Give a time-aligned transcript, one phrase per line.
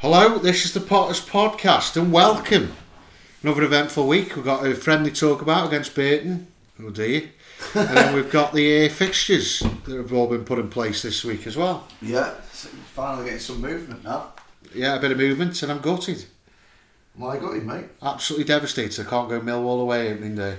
[0.00, 2.72] Hello, this is the Potters Podcast and welcome.
[3.42, 4.36] Another eventful week.
[4.36, 6.46] We've got a friendly talk about against Burton.
[6.80, 7.30] Oh dear.
[7.74, 11.24] and then we've got the uh, fixtures that have all been put in place this
[11.24, 11.88] week as well.
[12.00, 12.30] Yeah,
[12.94, 14.34] finally getting some movement now.
[14.72, 16.26] Yeah, a bit of movement and I'm gutted.
[17.16, 17.86] My gutted, mate.
[18.00, 19.04] Absolutely devastated.
[19.04, 20.58] I can't go Millwall away opening day.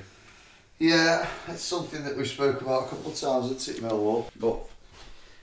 [0.80, 4.30] Yeah, it's something that we spoke about a couple of times at Millwall.
[4.38, 4.60] But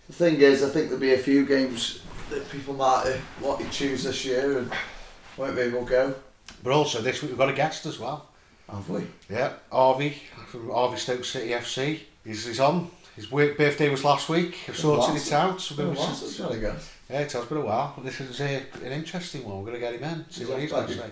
[0.06, 2.00] the thing is, I think there'll be a few games
[2.30, 4.70] that people might want to choose this year and
[5.36, 6.14] won't be able to go.
[6.62, 8.28] But also this week we've got a guest as well.
[8.70, 9.06] Have we?
[9.30, 10.16] Yeah, Harvey
[10.48, 12.00] from Harvey Stoke City FC.
[12.24, 12.90] He's, he's on.
[13.14, 14.58] His work birthday was last week.
[14.68, 15.72] I've sorted Last- it out.
[15.76, 16.74] Been a while since we had.
[17.08, 17.92] Yeah, it has been a while.
[17.96, 19.58] But this is uh, an interesting one.
[19.58, 20.24] We're going to get him in.
[20.30, 21.10] See He's what he's going to say.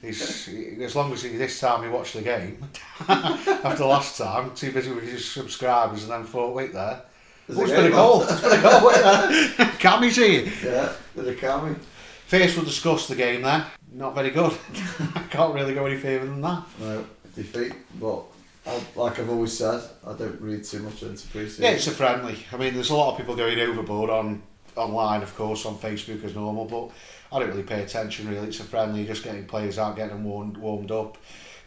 [0.00, 2.64] He's, he- as long as he, this time he watched the game
[3.08, 7.02] after last time, too busy with his subscribers, and then thought, wait there,
[7.48, 8.22] There's oh, it's been a goal.
[8.22, 8.90] It's been a goal.
[8.90, 9.66] There.
[9.78, 10.52] Cammy's here.
[10.62, 11.76] Yeah, there's a cameo.
[12.26, 13.64] First, we'll discuss the game then.
[13.90, 14.52] Not very good.
[15.14, 16.64] I can't really go any further than that.
[16.78, 17.72] No, defeat.
[17.98, 18.22] But
[18.66, 21.64] I, like I've always said, I don't read too much into pre-season.
[21.64, 22.36] Yeah, it's a friendly.
[22.52, 24.42] I mean, there's a lot of people going overboard on
[24.76, 26.90] online, of course, on Facebook as normal, but
[27.34, 28.28] I don't really pay attention.
[28.28, 31.16] Really, it's a friendly, just getting players out, getting them warmed, warmed up.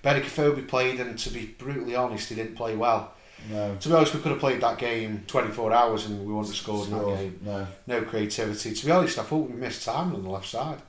[0.03, 3.13] Benik Afobe played, and to be brutally honest, he didn't play well.
[3.49, 3.75] No.
[3.75, 6.55] To be honest, we could have played that game 24 hours and we wouldn't have
[6.55, 7.39] scored in that game.
[7.43, 7.67] No.
[7.87, 8.73] No creativity.
[8.73, 10.81] To be honest, I thought we missed Tymon on the left side.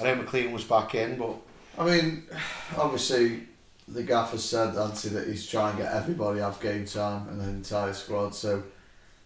[0.00, 1.36] I know McLean was back in, but
[1.78, 2.24] I mean,
[2.76, 3.42] obviously,
[3.86, 7.48] the gaffer said, Anthony, that he's trying to get everybody have game time and the
[7.48, 8.34] entire squad.
[8.34, 8.62] So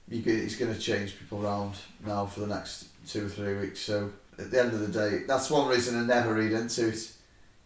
[0.09, 3.81] he's going to change people around now for the next two or three weeks.
[3.81, 7.13] So at the end of the day, that's one reason I never read into it.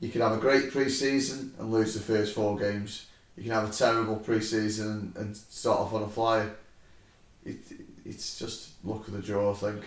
[0.00, 3.06] You can have a great pre-season and lose the first four games.
[3.36, 6.54] You can have a terrible pre-season and, and start off on a flyer.
[7.44, 7.58] It,
[8.04, 9.84] it's just luck of the draw, I think.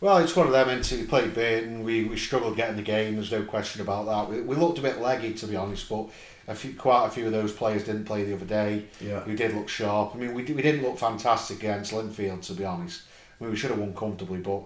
[0.00, 1.82] Well, it's one of them, we played Burton.
[1.82, 3.16] We, we struggled getting the game.
[3.16, 4.30] There's no question about that.
[4.32, 6.08] We, we looked a bit leggy, to be honest, but
[6.46, 8.86] a few, quite a few of those players didn't play the other day.
[9.00, 9.24] Yeah.
[9.24, 10.14] We did look sharp.
[10.14, 13.02] I mean, we, we didn't look fantastic against Linfield, to be honest.
[13.38, 14.62] I mean, we should have won comfortably, but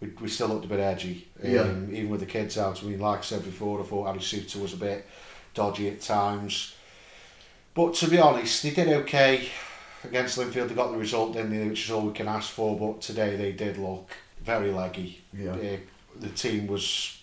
[0.00, 1.26] we, we still looked a bit edgy.
[1.42, 1.98] Um, Yeah.
[1.98, 2.82] Even with the kids out.
[2.82, 5.06] I mean, like I said before, I thought Ali Suter was a bit
[5.54, 6.75] dodgy at times.
[7.76, 9.50] But to be honest, they did okay
[10.02, 10.68] against Linfield.
[10.68, 12.76] They got the result, didn't they, which is all we can ask for.
[12.76, 14.10] But today they did look
[14.42, 15.22] very leggy.
[15.32, 15.52] Yeah.
[15.52, 15.76] Uh,
[16.18, 17.20] the team was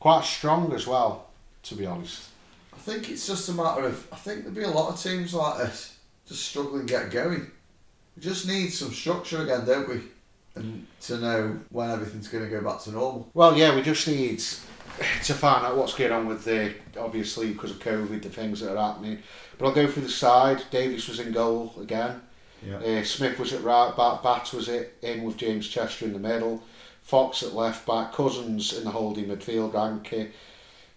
[0.00, 1.28] quite strong as well,
[1.64, 2.28] to be honest.
[2.72, 4.08] I think it's just a matter of.
[4.10, 7.50] I think there'll be a lot of teams like this just struggling to get going.
[8.16, 10.00] We just need some structure again, don't we?
[10.54, 13.28] And to know when everything's going to go back to normal.
[13.34, 14.42] Well, yeah, we just need
[15.24, 18.76] to find out what's going on with the obviously because of COVID, the things that
[18.76, 19.18] are happening.
[19.58, 20.62] But I'll go through the side.
[20.70, 22.20] Davies was in goal again.
[22.66, 22.76] Yeah.
[22.76, 24.22] Uh, Smith was at right back.
[24.22, 26.62] Batth was it in with James Chester in the middle.
[27.02, 28.12] Fox at left back.
[28.12, 29.72] Cousins in the holding midfield.
[29.72, 30.30] Ranke.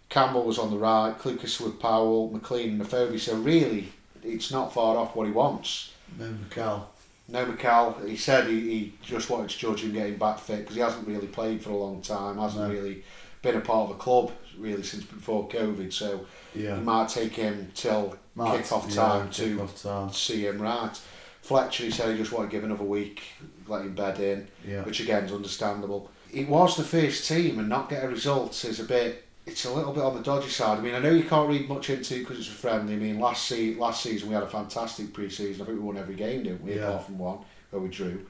[0.09, 1.17] Campbell was on the right.
[1.17, 2.29] Clucas with Powell.
[2.31, 3.19] McLean and Afobe.
[3.19, 3.91] So really,
[4.21, 5.91] it's not far off what he wants.
[6.19, 6.89] No, Mikel.
[7.29, 10.75] No, Mikel, he said he, he just wanted to judge him getting back fit because
[10.75, 12.73] he hasn't really played for a long time, hasn't No.
[12.73, 13.03] really
[13.43, 15.93] been a part of the club really since before COVID.
[15.93, 16.77] So Yeah.
[16.77, 20.11] it might take him till kick-off yeah, time to kick-off time.
[20.11, 20.99] see him right.
[21.41, 23.21] Fletcher, he said he just wanted to give another week,
[23.67, 24.81] let him bed in, Yeah.
[24.83, 26.09] which again is understandable.
[26.31, 29.25] It was the first team and not get a result is a bit.
[29.45, 30.77] It's a little bit on the dodgy side.
[30.77, 32.93] I mean, I know you can't read much into it because it's a friendly.
[32.93, 35.61] I mean, last se- last season we had a fantastic pre-season.
[35.61, 36.75] I think we won every game, didn't we?
[36.75, 36.87] Yeah.
[36.87, 37.39] Apart from one
[37.71, 38.25] where we drew.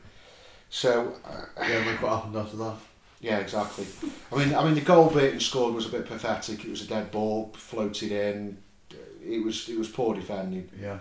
[0.71, 2.75] So uh, Yeah, look what happened after that.
[3.23, 3.87] Yeah, exactly.
[4.31, 6.63] I mean, I mean, the goal Burton scored was a bit pathetic.
[6.65, 8.57] It was a dead ball, floated in.
[9.25, 10.99] It was it was poor defending, Yeah.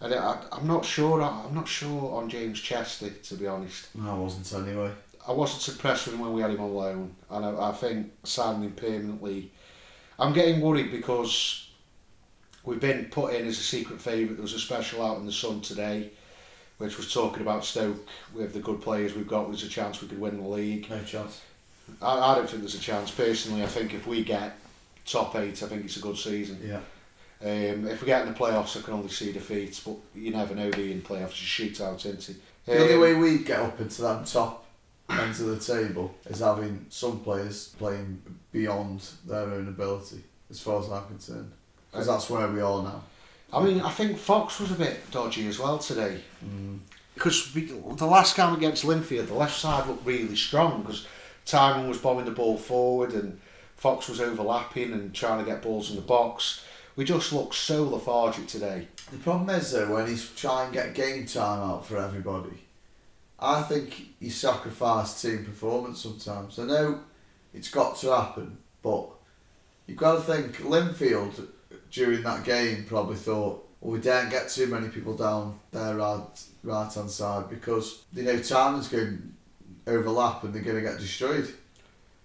[0.00, 1.20] and I, I'm not sure.
[1.22, 3.94] I'm not sure on James Chester to be honest.
[3.94, 4.90] No, I wasn't anyway.
[5.28, 8.10] I wasn't impressed with him when we had him on loan, and I, I think
[8.24, 9.52] signing him permanently.
[10.18, 11.68] I'm getting worried because
[12.64, 14.36] we've been put in as a secret favourite.
[14.36, 16.10] There was a special out in the Sun today,
[16.78, 19.48] which was talking about Stoke with the good players we've got.
[19.48, 20.88] There's a chance we could win the league.
[20.88, 21.42] No chance.
[22.00, 23.10] I, I don't think there's a chance.
[23.10, 24.56] Personally, I think if we get
[25.04, 26.60] top eight, I think it's a good season.
[26.64, 26.80] Yeah.
[27.40, 30.54] Um, if we get in the playoffs, I can only see defeats, but you never
[30.54, 31.40] know the in playoffs.
[31.40, 32.34] You shoot out into.
[32.66, 34.66] The only way we get up into that top
[35.08, 38.20] end of the table is having some players playing
[38.52, 41.52] beyond their own ability, as far as I'm concerned.
[41.90, 43.02] Because that's where we are now.
[43.52, 46.20] I mean, I think Fox was a bit dodgy as well today.
[46.44, 46.80] Mm.
[47.14, 51.06] Because we, the last game against Linfield, the left side looked really strong because
[51.48, 53.40] Tymon was bombing the ball forward and
[53.76, 56.62] Fox was overlapping and trying to get balls in the box.
[56.94, 58.88] We just looked so lethargic today.
[59.10, 62.64] The problem is though when he's trying to get game time out for everybody,
[63.40, 66.58] I think he sacrificed team performance sometimes.
[66.58, 67.00] I know
[67.54, 69.08] It's got to happen, but
[69.86, 71.48] you've got to think Linfield
[71.90, 76.26] during that game probably thought, well, we daren't get too many people down their right
[76.62, 79.34] right hand side because you know Tymon's going
[79.88, 81.52] overlap and they're going to get destroyed.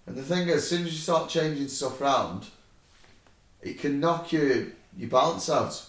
[0.06, 2.46] And the thing is, as soon as you start changing stuff around,
[3.62, 4.66] it can knock your
[4.96, 5.84] your balance out.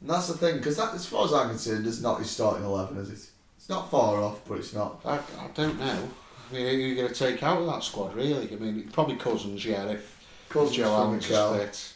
[0.00, 2.64] And that's the thing, because that, as far as I'm concerned, is not his starting
[2.64, 3.30] eleven, is it?
[3.56, 5.00] It's not far off, but it's not.
[5.04, 6.08] I, I don't know.
[6.50, 8.52] I mean, who are you going to take out of that squad, really?
[8.52, 11.92] I mean, probably Cousins, yeah, if Cousins Joe Allen's fit.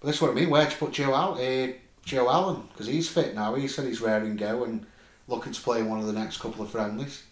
[0.00, 0.48] But that's what I mean.
[0.48, 1.70] Where'd you put Joe Allen?
[1.70, 1.72] Uh,
[2.02, 3.54] Joe Allen, because he's fit now.
[3.54, 4.86] He said he's raring to go and
[5.28, 7.24] looking to play in one of the next couple of friendlies.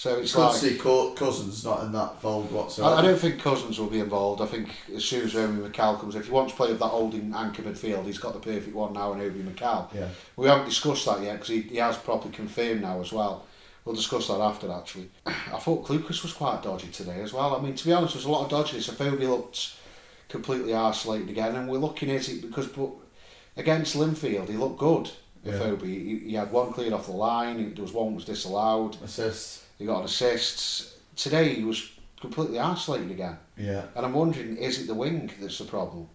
[0.00, 2.94] So it's Could like see Co- Cousins not in that fold whatsoever.
[2.94, 4.40] I, I don't think Cousins will be involved.
[4.40, 6.86] I think as soon as Obi Mikel comes, if he wants to play with that
[6.86, 9.90] holding anchor midfield, he's got the perfect one now in Obi Mikel.
[9.94, 10.08] Yeah.
[10.36, 13.44] We haven't discussed that yet because he, he has properly confirmed now as well.
[13.84, 15.10] We'll discuss that after actually.
[15.26, 17.54] I thought Lucas was quite dodgy today as well.
[17.54, 18.88] I mean, to be honest, there was a lot of dodginess.
[18.88, 19.74] Afobe looked
[20.30, 22.88] completely isolated again, and we're looking at it because but
[23.58, 25.10] against Linfield, he looked good.
[25.44, 25.76] Yeah.
[25.76, 27.74] He, he had one cleared off the line.
[27.74, 28.96] There was one was disallowed.
[29.04, 29.59] Assist.
[29.80, 31.16] He got an assist.
[31.16, 31.90] Today he was
[32.20, 33.38] completely isolated again.
[33.56, 33.84] Yeah.
[33.96, 36.06] And I'm wondering, is it the wing that's the problem?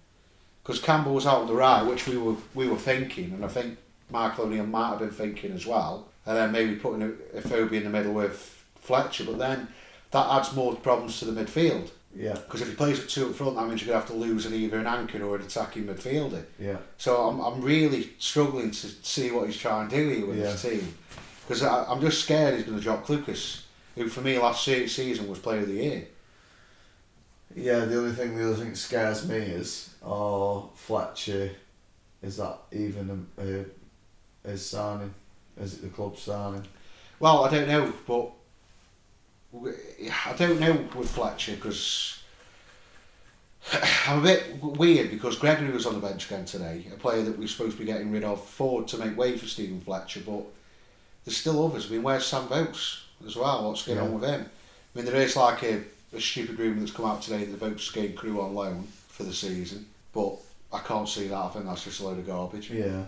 [0.61, 3.47] Because Campbell was out on the right, which we were we were thinking, and I
[3.47, 3.77] think
[4.11, 6.07] Michael O'Neill might have been thinking as well.
[6.27, 9.67] And then maybe putting a, Afobe in the middle with Fletcher, but then
[10.11, 11.89] that adds more problems to the midfield.
[12.15, 12.33] Yeah.
[12.33, 14.27] Because if he plays with two up front, that means you're going to have to
[14.27, 16.45] lose at either an anchor or an attacking midfielder.
[16.59, 16.77] Yeah.
[16.97, 20.61] So I'm, I'm really struggling to see what he's trying to do here with his
[20.61, 20.93] team.
[21.47, 23.65] Because I'm just scared he's going to drop Lucas,
[23.95, 26.07] who for me last season was player of the year.
[27.55, 31.51] Yeah, the only thing, the other thing that scares me is, oh, Fletcher,
[32.21, 33.65] is that even a, a,
[34.49, 35.13] his signing?
[35.61, 36.63] Is it the club signing?
[37.19, 38.31] Well, I don't know, but
[40.25, 42.19] I don't know with Fletcher because
[44.07, 47.37] I'm a bit weird because Gregory was on the bench again today, a player that
[47.37, 50.43] we're supposed to be getting rid of forward to make way for Steven Fletcher, but
[51.25, 51.87] there's still others.
[51.87, 53.67] I mean, where's Sam Vokes as well?
[53.67, 54.03] What's going Yeah.
[54.05, 54.41] on with him?
[54.45, 55.81] I mean, there is like a,
[56.13, 59.23] a stupid rumour that's come out today that the Vokes game Crewe on loan for
[59.23, 60.35] the season, but
[60.71, 61.35] I can't see that.
[61.37, 62.69] I think that's just a load of garbage.
[62.71, 63.03] Yeah.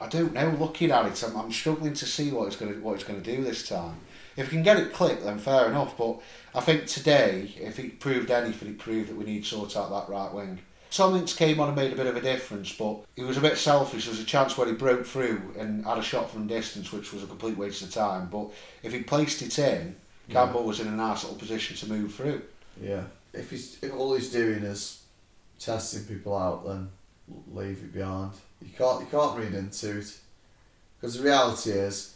[0.00, 0.48] I don't know.
[0.58, 3.22] Looking at it, I'm, I'm struggling to see what it's going to what it's going
[3.22, 3.96] to do this time.
[4.36, 5.96] If we can get it clicked, then fair enough.
[5.98, 6.20] But
[6.54, 9.90] I think today, if it proved anything, it proved that we need to sort out
[9.90, 10.60] that right wing.
[10.90, 13.58] Something's came on and made a bit of a difference, but he was a bit
[13.58, 14.04] selfish.
[14.06, 17.12] There was a chance where he broke through and had a shot from distance, which
[17.12, 18.28] was a complete waste of time.
[18.30, 18.50] But
[18.82, 19.96] if he placed it in,
[20.28, 20.44] Yeah.
[20.44, 22.42] Campbell was in a nice little position to move through.
[22.82, 23.02] Yeah.
[23.34, 25.02] If he's if all he's doing is
[25.58, 26.88] testing people out, then
[27.52, 28.32] leave it behind.
[28.62, 30.16] You can't you can't read into it
[31.00, 32.14] because the reality is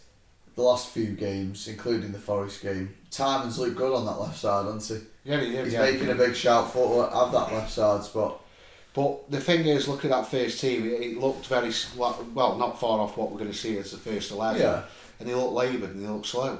[0.54, 4.66] the last few games, including the Forest game, Tymon's looked good on that left side,
[4.66, 5.06] hasn't he?
[5.30, 5.80] Yeah, he He's yeah.
[5.80, 8.41] making a big shout for have that left side spot.
[8.94, 10.84] But the thing is, look at that first team.
[10.86, 13.96] It, it looked very well, not far off what we're going to see as the
[13.98, 14.60] first eleven.
[14.62, 14.82] Yeah.
[15.18, 16.58] and they look laboured and they look slow.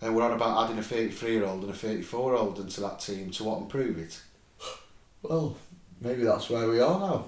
[0.00, 2.80] And we're on about adding a 33 year old and a 34 year old into
[2.82, 4.20] that team to what improve it.
[5.22, 5.56] Well,
[6.00, 7.24] maybe that's where we are now.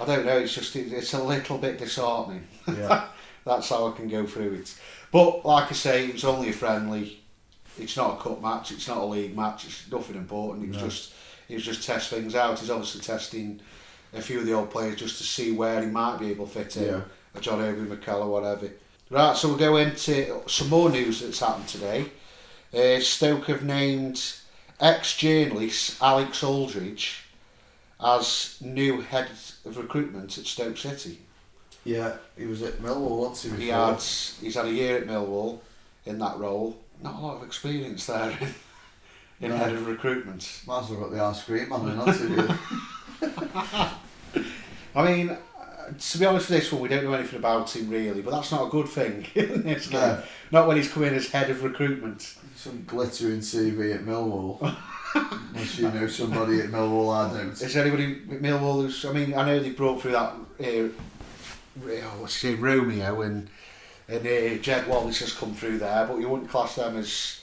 [0.00, 2.46] I don't know, it's just it- it's a little bit disheartening.
[2.66, 3.08] Yeah.
[3.44, 4.74] That's how I can go through it.
[5.10, 7.20] But like I say, it was only a friendly.
[7.80, 10.64] It's not a cup match, it's not a league match, it's nothing important.
[10.64, 10.84] It was No.
[10.88, 11.12] just
[11.48, 12.58] it was just test things out.
[12.58, 13.60] He's obviously testing
[14.12, 16.52] a few of the old players just to see where he might be able to
[16.52, 16.84] fit in.
[16.84, 17.00] Yeah.
[17.34, 18.70] A John Obi Mikel or whatever.
[19.10, 22.10] Right, so we'll go into some more news that's happened today.
[22.74, 24.22] Uh, Stoke have named
[24.98, 27.24] ex-journalist Alex Aldridge
[28.04, 29.28] as new head
[29.64, 31.18] of recruitment at Stoke City.
[31.84, 33.42] Yeah, he was at Millwall once.
[33.42, 33.86] He, He before.
[33.92, 35.60] had he's had a year at Millwall
[36.04, 36.76] in that role.
[37.02, 38.54] Not a lot of experience there in,
[39.40, 39.56] in No.
[39.56, 40.62] head of recruitment.
[40.66, 42.56] Might as well got the ice cream then, hasn't he?
[44.94, 45.36] I mean, uh,
[45.98, 48.50] to be honest with this one, we don't know anything about him really, but that's
[48.50, 50.00] not a good thing in this game.
[50.00, 50.22] No.
[50.50, 52.34] Not when he's come in as head of recruitment.
[52.56, 54.76] Some glittering CV at Millwall.
[55.14, 57.50] Unless you know somebody at Millwall, I don't.
[57.52, 59.04] Is there anybody at Millwall who's?
[59.04, 60.32] I mean, I know they brought through that.
[60.60, 60.88] Uh,
[61.86, 63.48] oh, what's his name, Romeo and
[64.08, 67.40] and uh, Jed Wallace has come through there, but you wouldn't class them as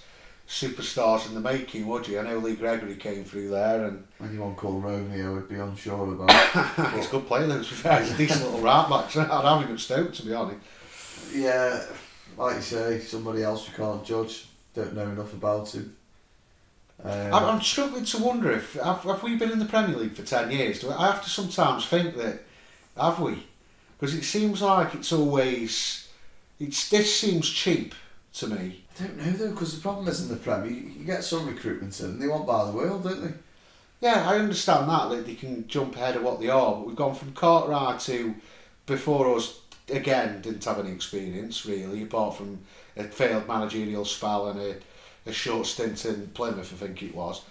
[0.48, 2.20] superstars in the making, would you?
[2.20, 6.32] I know Lee Gregory came through there, and Anyone called Romeo would be unsure about.
[6.94, 7.48] he's a good player.
[7.48, 9.16] Though, to be fair, he's a decent little right back.
[9.16, 10.60] I'd have him at Stoke, to be honest.
[11.34, 11.84] yeah,
[12.38, 14.48] like you say, somebody else we can't judge.
[14.74, 15.96] Don't know enough about him.
[17.04, 20.14] Um, I'm, I'm struggling to wonder if have, have we been in the Premier League
[20.16, 20.80] for ten years?
[20.80, 22.44] Do I have to sometimes think that
[22.98, 23.44] have we?
[24.00, 26.05] Because it seems like it's always
[26.60, 27.94] it's this seems cheap
[28.34, 28.84] to me.
[29.00, 31.48] I don't know though, because the problem is in the Premier, you, you get some
[31.48, 33.34] recruitment in, and they want by the world, don't they?
[34.02, 36.96] Yeah, I understand that that they can jump ahead of what they are, but we've
[36.96, 38.36] gone from Cartwright to
[38.86, 42.60] before us again didn't have any experience really, apart from
[42.98, 44.76] a failed managerial spell and a,
[45.26, 47.42] a short stint in Plymouth, I think it was.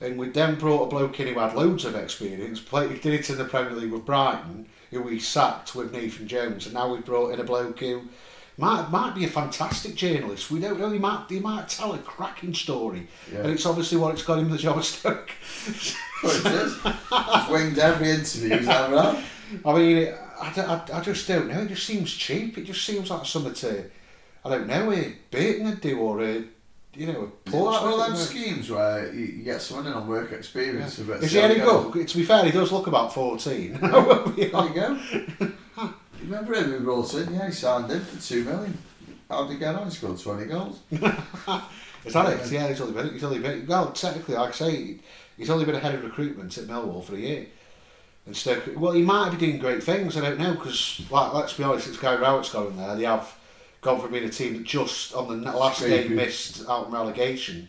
[0.00, 3.28] And we then brought a bloke in who had loads of experience, played, did it
[3.28, 7.04] in the Premier League with Brighton, who we sacked with Nathan Jones, and now we've
[7.04, 8.02] brought in a bloke who
[8.60, 10.50] might might be a fantastic journalist.
[10.50, 10.90] We don't know.
[10.90, 13.40] He might he might tell a cracking story, Yeah.
[13.40, 15.30] and it's obviously what it's got him the job Stoke.
[16.22, 16.74] Well, it is.
[16.82, 19.24] He's winged every interview he's ever had.
[19.64, 20.48] I mean, it, I,
[20.92, 21.60] I, I just don't know.
[21.62, 22.58] It just seems cheap.
[22.58, 23.84] It just seems like something to,
[24.44, 26.44] I don't know, a Burton would do or a,
[26.94, 27.12] you know,
[27.46, 27.82] a Is it like Portsmouth.
[27.82, 30.98] one of them schemes where you, you get someone in on work experience?
[30.98, 32.06] bit, Is he any good?
[32.06, 33.78] To be fair, he does look about 14.
[33.80, 35.00] There you go.
[36.30, 37.34] Remember him who brought in?
[37.34, 38.78] Yeah, he signed in for two million.
[39.28, 39.84] How did he get on?
[39.84, 40.80] He scored 20 goals.
[40.90, 41.00] Is
[42.14, 42.50] that it?
[42.50, 44.96] Yeah, he's only been, he's only been, well, technically, like I say,
[45.36, 47.46] he's only been ahead of recruitment at Millwall for a year.
[48.26, 51.52] And Stoke, well, he might be doing great things, I don't know, because, like, let's
[51.52, 52.96] be honest, it's Gary Rowett's gone there.
[52.96, 53.32] They have
[53.82, 57.68] gone from being a team that just on the last day missed out on relegation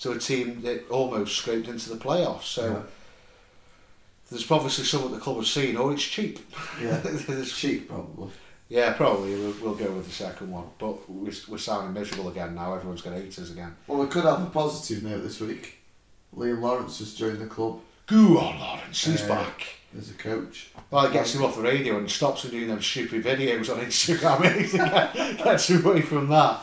[0.00, 2.44] to a team that almost scraped into the playoffs.
[2.44, 2.82] So Yeah.
[4.30, 6.38] There's obviously something the club has seen, or it's cheap.
[6.80, 7.00] Yeah.
[7.04, 8.30] It's cheap, probably.
[8.68, 10.66] yeah, probably we'll, we'll go with the second one.
[10.78, 12.74] But we're, we're sounding miserable again now.
[12.74, 13.74] Everyone's going to hate us again.
[13.86, 15.78] Well, we could have a positive note this week.
[16.36, 19.66] Liam Lawrence has joined the club Go on, Lawrence, he's Uh, back.
[19.98, 20.70] as a coach.
[20.90, 23.84] Well, it gets him off the radio and stops him doing those stupid videos on
[23.84, 25.38] Instagram.
[25.44, 26.60] Gets away from that.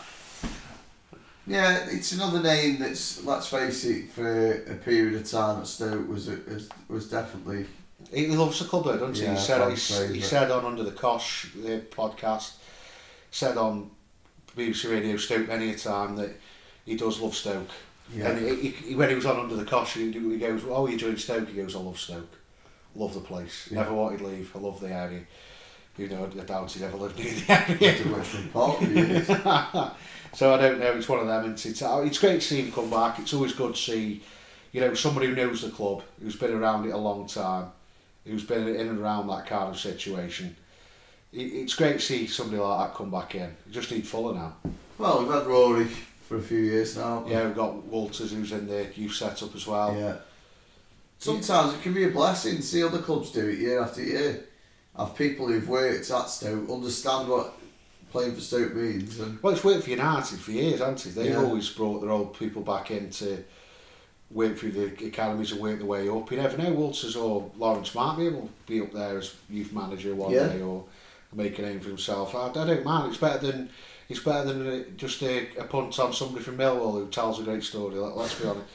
[1.48, 6.08] Yeah, it's another name that's, let's face it, for a period of time at Stoke
[6.08, 6.40] was a,
[6.88, 7.68] was, definitely.
[8.12, 9.24] He loves the club, doesn't he?
[9.24, 12.54] Yeah, he said he, he said on Under the Cosh, the podcast,
[13.32, 13.92] said on
[14.56, 16.32] BBC Radio Stoke many a time that
[16.86, 17.70] he does love Stoke.
[18.14, 18.30] Yeah.
[18.30, 20.98] And he, he, when he was on Under the Cosh, he, he goes, "Oh, you
[20.98, 22.38] joined Stoke?" He goes, "I love Stoke,
[22.96, 23.68] love the place.
[23.72, 23.80] Yeah.
[23.80, 24.56] Never wanted to leave.
[24.56, 25.22] I love the area."
[25.98, 28.04] You know, I doubt he'd ever lived near the area.
[28.04, 29.30] to Richmond Park for years.
[30.36, 30.92] so I don't know.
[30.92, 31.52] It's one of them.
[31.52, 33.20] It's, it's oh, it's great to see him come back.
[33.20, 34.22] It's always good to see,
[34.74, 37.68] you know, somebody who knows the club, who's been around it a long time,
[38.26, 40.56] who's been in and around that kind of situation.
[41.32, 43.56] It, it's great to see somebody like that come back in.
[43.66, 44.56] We just need Fuller now.
[44.98, 45.86] Well, we've had Rory
[46.28, 47.22] for a few years now.
[47.22, 47.32] we?
[47.32, 49.96] Yeah, we've got Walters who's in the youth setup as well.
[49.98, 50.18] Yeah.
[51.18, 54.44] Sometimes it can be a blessing to see other clubs do it year after year.
[54.98, 57.54] Have people who've worked at Stoke understand what
[58.16, 61.16] playing for Stoke means, and Well, it's worked for United for years, hasn't it?
[61.16, 61.44] They've Yeah.
[61.44, 63.44] always brought their old people back in to
[64.32, 66.32] work through the academies and work their way up.
[66.32, 69.72] You never know, Walters or Lawrence might be able to be up there as youth
[69.72, 70.48] manager one Yeah.
[70.48, 70.84] day or
[71.34, 72.34] make a name for himself.
[72.34, 73.10] I, I don't mind.
[73.12, 73.70] It's better than
[74.08, 77.44] it's better than uh, just a, a punt on somebody from Millwall who tells a
[77.44, 77.96] great story.
[77.96, 78.66] Let, let's be honest.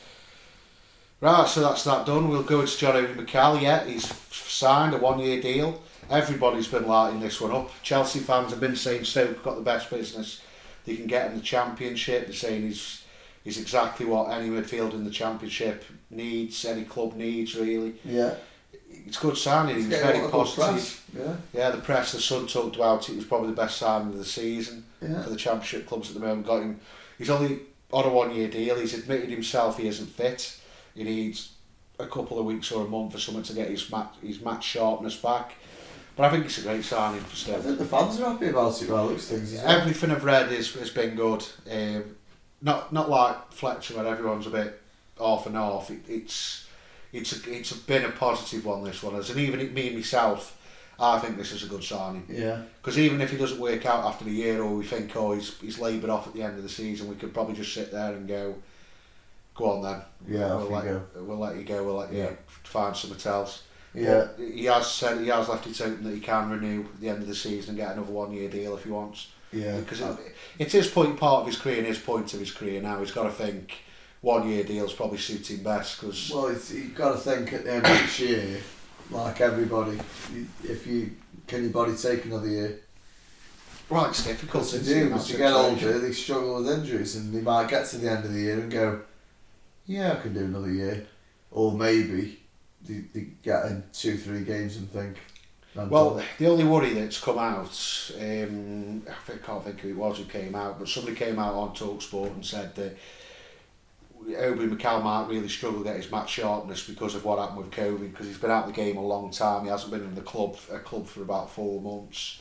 [1.21, 2.29] Right, so that's that done.
[2.29, 3.61] We'll go to John Obi Mikel.
[3.61, 5.83] Yeah, he's signed a one-year deal.
[6.09, 7.71] Everybody's been lighting this one up.
[7.83, 10.41] Chelsea fans have been saying Stoke got the best business
[10.85, 12.25] they can get in the Championship.
[12.25, 13.05] They're saying he's
[13.45, 17.95] he's exactly what any midfielder in the Championship needs, any club needs really.
[18.05, 18.35] yeah,
[19.07, 19.77] It's good signing.
[19.77, 21.05] He's, Getting very a lot of good positive.
[21.17, 23.13] Yeah, Yeah, the press, the Sun talked about it.
[23.13, 25.23] It was probably the best signing of the season yeah.
[25.23, 26.47] for the Championship clubs at the moment.
[26.47, 26.81] Got him.
[27.19, 27.61] He's only
[27.93, 28.77] on a one-year deal.
[28.77, 30.57] He's admitted himself he isn't fit.
[30.95, 31.53] He needs
[31.99, 34.65] a couple of weeks or a month for someone to get his match his match
[34.65, 35.55] sharpness back.
[36.17, 37.59] But I think it's a great signing for Stoke.
[37.59, 38.89] I think the fans are happy about it.
[38.91, 39.55] Well, looks things.
[39.55, 41.45] Everything I've read is has been good.
[41.71, 42.17] Um,
[42.63, 44.81] not not like Fletcher where everyone's a bit
[45.19, 45.91] off and off.
[45.91, 46.67] It, it's
[47.13, 48.85] it's a, it's been a positive one.
[48.85, 50.59] This one, as and even me and myself,
[50.99, 52.25] I think this is a good signing.
[52.29, 55.33] Yeah, Because even if he doesn't work out after the year, or we think, oh,
[55.33, 57.91] he's he's laboured off at the end of the season, we could probably just sit
[57.91, 58.57] there and go,
[59.61, 60.01] go on then.
[60.29, 60.55] yeah.
[60.57, 61.03] We'll you let go.
[61.23, 61.85] we'll let you go.
[61.85, 62.31] We'll let Yeah.
[62.31, 63.63] you find something else.
[63.95, 67.01] Yeah, But he has said he has left it open that he can renew at
[67.01, 69.29] the end of the season and get another one year deal if he wants.
[69.53, 69.79] yeah.
[69.79, 70.17] Because it,
[70.61, 73.01] it's his point part of his career and his point of his career now.
[73.01, 73.79] He's got to think
[74.21, 77.65] one year deals probably suit him best because Well, it's, you've got to think at
[77.65, 78.61] the end of each year,
[79.11, 79.99] like everybody,
[80.63, 81.11] if you
[81.49, 82.79] can your body take another year.
[83.89, 86.63] well, it's difficult Because they isn't it, in do, as you get older, they struggle
[86.63, 89.01] with injuries, and they might get to the end of the year and go,
[89.99, 91.07] "Yeah, I can do another year,"
[91.51, 92.41] or maybe
[92.87, 95.17] they, they get in two, three games and think,
[95.77, 97.75] "I'm Well, done." the only worry that's come out,
[98.21, 101.55] um, I think- can't think who it was who came out, but somebody came out
[101.55, 102.97] on Talksport and said that
[104.39, 107.71] Obi Mikel might really struggle to get his match sharpness because of what happened with
[107.71, 109.65] COVID, because he's been out of the game a long time.
[109.65, 112.41] He hasn't been in the club a club for about four months.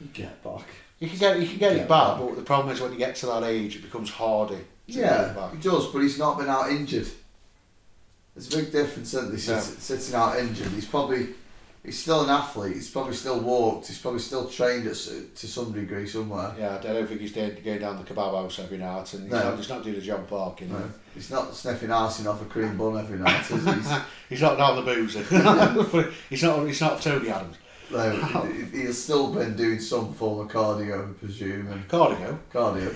[0.00, 0.66] you get back.
[1.00, 2.20] You can get you can get Get it back, back.
[2.20, 4.58] but the problem is when you get to that age, it becomes harder.
[4.88, 7.08] To get it Yeah, he does, but he's not been out injured.
[8.34, 9.38] There's a big difference, isn't there?
[9.38, 11.28] Sit- Sitting out injured, he's probably
[11.84, 12.74] he's still an athlete.
[12.74, 13.86] He's probably still walked.
[13.86, 16.52] He's probably still trained at, to some degree somewhere.
[16.58, 19.42] Yeah, I don't think he's going down the kebab house every night, and he's, No.
[19.50, 20.66] not, he's not doing a John Park, you.
[20.66, 20.82] No,
[21.14, 23.72] he's not sniffing arsing off a cream bun every night, is he?
[23.72, 23.92] He's,
[24.28, 25.22] He's not down the boozer.
[26.28, 26.66] he's not.
[26.66, 27.56] He's not Tony Adams.
[27.90, 28.10] No,
[28.46, 32.38] he- he's still been doing some form of cardio, I presume, and Cardigo.
[32.52, 32.94] cardio.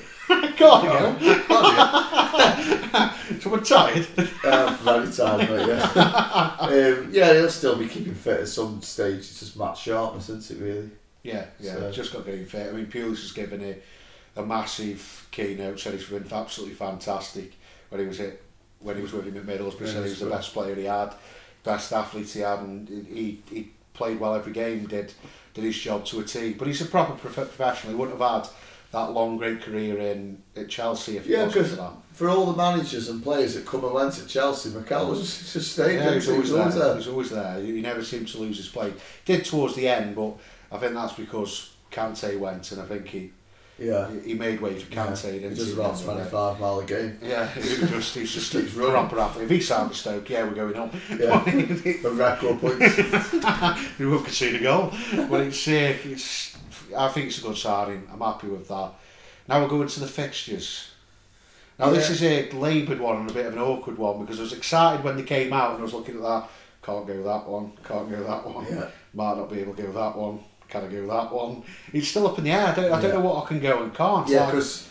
[0.57, 1.17] Cardigo.
[1.47, 3.41] cardio.
[3.41, 4.07] Someone tired.
[4.45, 6.57] um, very tired, mate, yeah.
[6.61, 9.19] um, yeah, he'll still be keeping fit at some stage.
[9.19, 10.91] It's just match sharpness, isn't it, really?
[11.23, 11.75] Yeah, yeah.
[11.75, 12.69] So- Just got getting fit.
[12.69, 13.77] I mean, Pulis has given a,
[14.41, 15.79] a massive keynote.
[15.81, 17.53] Said he's been absolutely fantastic
[17.91, 18.41] when he was at
[18.81, 19.87] when he was with him at Middlesbrough.
[19.87, 21.13] Said he was the best player he had,
[21.63, 23.71] best athlete he had, and he he
[24.01, 24.87] played well every game.
[24.87, 25.13] Did
[25.55, 26.55] did his job to a T.
[26.55, 27.93] But he's a proper prof- professional.
[27.93, 28.49] He wouldn't have had
[28.93, 31.93] that long great career in at Chelsea if he Yeah, wasn't for that.
[32.15, 35.21] For all the managers and players that come and went at Chelsea, Mikel was
[35.53, 35.97] just stayed.
[35.97, 36.33] Yeah, he was he?
[36.33, 36.65] always He there.
[36.65, 37.61] was He was always there.
[37.61, 38.93] He he never seemed to lose his play.
[39.27, 40.33] Did towards the end, but
[40.73, 43.33] I think that's because Kante went, and I think he
[43.81, 44.11] Yeah.
[44.25, 45.07] he made way for yeah.
[45.07, 45.41] Kante.
[45.55, 46.31] Does he, about at the end of the day?
[46.31, 47.19] 25 mile a game.
[47.23, 49.45] Yeah, he just he's just a proper athlete.
[49.45, 50.91] If he signed Stoke, yeah, we're going on.
[51.11, 51.43] Yeah.
[51.45, 53.99] The record points.
[53.99, 54.93] we won't concede a goal.
[55.29, 56.57] But it's, uh, it's
[56.97, 58.07] I think it's a good signing.
[58.13, 58.93] I'm happy with that.
[59.49, 60.91] Now we're going to the fixtures.
[61.79, 64.43] Now this is a laboured one and a bit of an awkward one because I
[64.43, 66.49] was excited when they came out and I was looking at that.
[66.83, 67.73] Can't go that one.
[67.85, 68.67] Can't go that one.
[68.67, 68.89] Yeah.
[69.15, 70.41] Might not be able to go that one.
[70.71, 71.63] Can I go that one?
[71.93, 72.69] It's still up in the air.
[72.69, 73.17] I don't, I don't Yeah.
[73.17, 74.29] know what I can go and can't.
[74.29, 74.89] Yeah, Like- because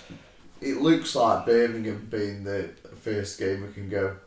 [0.62, 2.70] it looks like Birmingham being the
[3.02, 4.18] first game we can go,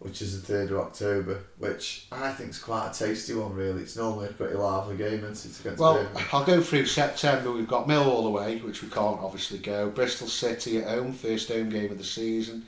[0.00, 3.82] which is the 3rd of October, which I think is quite a tasty one, really.
[3.82, 6.26] It's normally a pretty lively game, isn't it, against Well, Birmingham?
[6.32, 7.50] I'll go through September.
[7.50, 9.88] We've got Millwall away, which we can't obviously go.
[9.88, 12.66] Bristol City at home, first home game of the season.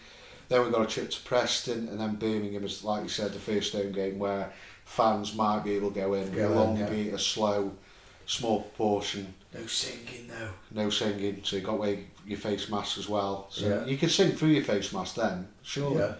[0.48, 3.38] Then we've got a trip to Preston, and then Birmingham is, like you said, the
[3.38, 4.50] first home game where
[4.86, 6.35] fans might be able to go in.
[6.35, 6.88] It'll only yeah.
[6.88, 7.72] be a slow,
[8.28, 9.34] small proportion.
[9.54, 10.50] No singing, though.
[10.70, 13.46] No singing, so you've got to wear your face mask as well.
[13.50, 13.84] So Yeah.
[13.86, 15.98] you can sing through your face mask then, sure.
[15.98, 16.12] Yeah.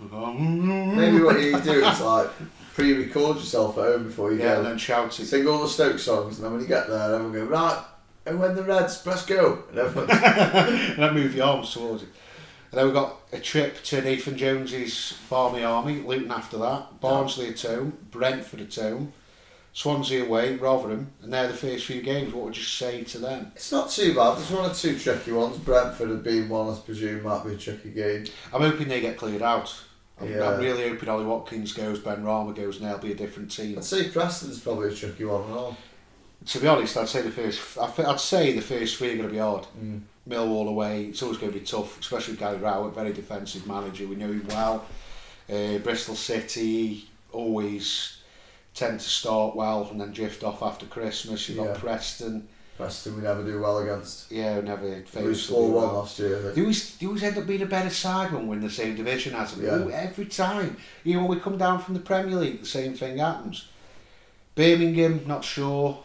[0.00, 2.30] Maybe what you do is like
[2.74, 4.68] pre-record yourself at home before you Yeah, and go.
[4.70, 5.24] then shouting.
[5.24, 7.84] Sing all the Stoke songs, and then when you get there, everyone go right.
[8.26, 10.10] And when the Reds press go, and everyone.
[10.10, 12.08] and then move your arms towards it.
[12.72, 17.48] And then we've got a trip to Nathan Jones's Barmy Army, Luton after that, Barnsley
[17.48, 19.12] at home, Brentford at home,
[19.78, 22.34] Swansea away, Rotherham, and they're the first few games.
[22.34, 23.52] What would you say to them?
[23.54, 24.36] It's not too bad.
[24.36, 25.56] There's one or two tricky ones.
[25.58, 28.24] Brentford have been one, I presume, might be a tricky game.
[28.52, 29.72] I'm hoping they get cleared out.
[30.20, 30.50] I'm, Yeah.
[30.50, 33.78] I'm really hoping Ollie Watkins goes, Benrahma goes, and they'll be a different team.
[33.78, 35.76] I'd say Preston's probably a tricky one.
[36.46, 37.78] To be honest, I'd say the first.
[37.78, 39.64] I'd say the first three are going to be hard.
[39.80, 40.00] Mm.
[40.28, 44.08] Millwall away, it's always going to be tough, especially with Gary Rowett, very defensive manager.
[44.08, 44.84] We know him well.
[45.48, 48.17] Uh, Bristol City always
[48.78, 51.48] tend to start well and then drift off after Christmas.
[51.48, 51.78] You've got Yeah.
[51.78, 54.30] Preston, Preston we never do well against.
[54.30, 55.92] yeah, never Lose 4 1 well.
[55.94, 56.36] last year.
[56.38, 56.58] They think.
[56.58, 59.34] always, they always end up being a better side when we're in the same division
[59.34, 59.88] as them.
[59.90, 59.96] Yeah.
[59.96, 60.76] Every time.
[61.04, 63.66] Even when we come down from the Premier League, the same thing happens.
[64.54, 65.98] Birmingham, not sure.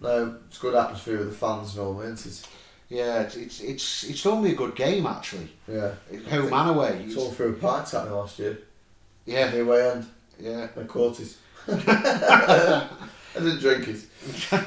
[0.00, 2.48] No, it's good atmosphere with the fans normally, isn't it?
[2.88, 5.48] Yeah, it's it's it's, it's normally a good game actually.
[5.66, 5.92] Yeah.
[6.10, 7.04] It's home and away.
[7.06, 8.58] It's all through a part at me last year.
[9.24, 10.06] yeah, The away end.
[10.38, 10.66] yeah.
[10.86, 11.34] Caught it.
[11.68, 12.88] I
[13.34, 14.06] didn't drink it.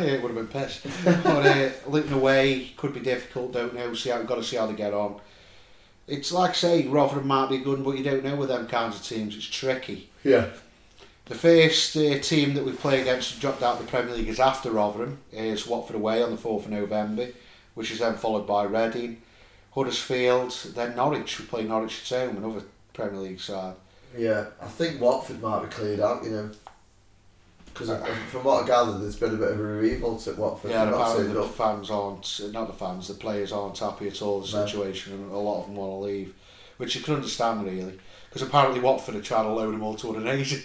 [0.02, 0.86] it would have been pissed.
[1.04, 3.54] But uh, Luton away could be difficult.
[3.54, 3.94] Don't know.
[3.94, 5.20] See how got to see how they get on.
[6.08, 9.04] It's like saying Rotherham might be good, but you don't know with them kinds of
[9.04, 9.36] teams.
[9.36, 10.10] It's tricky.
[10.24, 10.48] Yeah.
[11.26, 14.30] The first uh, team that we play against who dropped out of the Premier League
[14.30, 15.20] is after Rotherham.
[15.32, 17.28] Is Watford away on the fourth of November,
[17.74, 19.22] which is then followed by Reading,
[19.76, 21.40] Huddersfield, then Norwich.
[21.40, 23.76] We play Norwich at home, another Premier League side.
[24.18, 24.46] Yeah.
[24.62, 26.52] I think Watford might be cleared out, you know.
[27.78, 30.72] Because uh, from what I gather, there's been a bit of a revolt at Watford.
[30.72, 31.54] Yeah, and They're apparently the up.
[31.54, 34.66] fans aren't, not the fans, the players aren't happy at all with the No.
[34.66, 36.34] situation and a lot of them want to leave.
[36.78, 38.00] Which you can understand really.
[38.30, 40.63] Because apparently Watford are trying to loan them all to Udinese.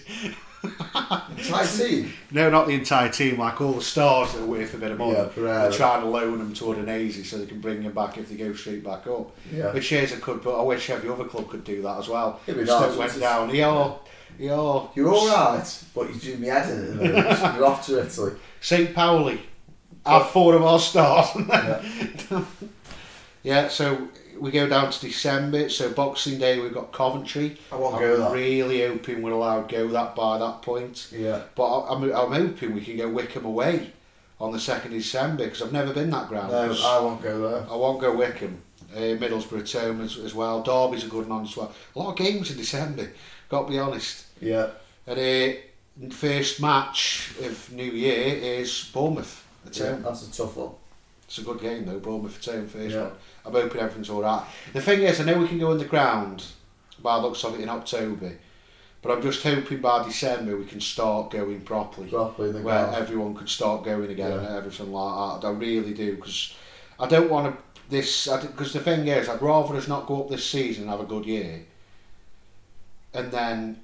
[1.43, 2.13] Try team.
[2.31, 4.99] no, not the entire team, like all the stars that are worth a bit of
[4.99, 5.13] money.
[5.13, 8.29] Yeah, They're trying to loan them to Udinese so they can bring them back if
[8.29, 9.35] they go straight back up.
[9.53, 9.73] Yeah.
[9.73, 12.41] Which is a could, but I wish every other club could do that as well.
[12.47, 13.53] It'd be Stoke nice, went down.
[13.55, 13.93] Yeah,
[14.39, 14.87] yeah.
[14.95, 17.57] You're alright, but you do me head in at the moment.
[17.57, 18.33] You're off to Italy.
[18.61, 18.95] St.
[18.95, 19.41] Pauli.
[20.05, 21.29] Have four of our stars.
[21.37, 22.45] Yeah.
[23.45, 25.69] Yeah, so we go down to December.
[25.69, 27.59] So Boxing Day we've got Coventry.
[27.73, 28.33] I won't I'm go that.
[28.33, 31.09] really hoping we're allowed to go that by that point.
[31.13, 31.43] Yeah.
[31.57, 33.93] But I'm, I'm hoping we can go Wycombe away
[34.41, 36.53] on the second of December because I've never been that ground.
[36.53, 37.67] No, I won't go there.
[37.71, 38.61] I won't go Wycombe.
[38.95, 40.63] Uh, Middlesbrough Tome as, as well.
[40.63, 41.73] Derby's a good one as well.
[41.97, 43.11] A lot of games in December.
[43.53, 44.25] Got to be honest.
[44.41, 44.71] Yeah.
[45.07, 50.03] And uh, first match of New Year is Bournemouth at yeah, home.
[50.05, 50.71] that's a tough one.
[51.25, 51.99] It's a good game though.
[51.99, 53.03] Bournemouth at home first Yeah.
[53.03, 53.13] one.
[53.45, 54.43] I'm hoping everything's all right.
[54.73, 56.47] The thing is, I know we can go on the ground
[57.03, 58.33] by the looks of it in October,
[59.03, 62.97] but I'm just hoping by December we can start going properly, Properly the where ground.
[62.97, 64.39] everyone can start going again Yeah.
[64.47, 65.47] and everything like that.
[65.47, 66.55] I really do because
[66.99, 70.31] I don't want to this because the thing is, I'd rather us not go up
[70.31, 71.67] this season and have a good year,
[73.15, 73.81] and then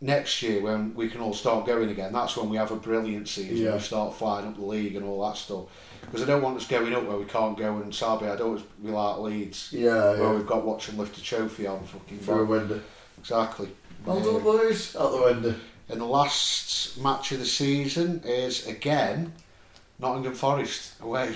[0.00, 3.28] next year when we can all start going again, that's when we have a brilliant
[3.28, 3.56] season.
[3.66, 3.74] Yeah.
[3.74, 5.64] We start flying up the league and all that stuff.
[6.02, 8.26] Because I don't want us going up where we can't go and Sabi.
[8.26, 10.32] I don't want us to be like Leeds, Yeah, where yeah.
[10.34, 12.80] we've got watch and lift a trophy on fucking Through a window.
[13.18, 13.68] Exactly.
[14.06, 14.94] Well Uh, done, boys.
[14.96, 15.54] Out the window.
[15.88, 19.32] and the last match of the season is again
[19.98, 21.34] Nottingham Forest away.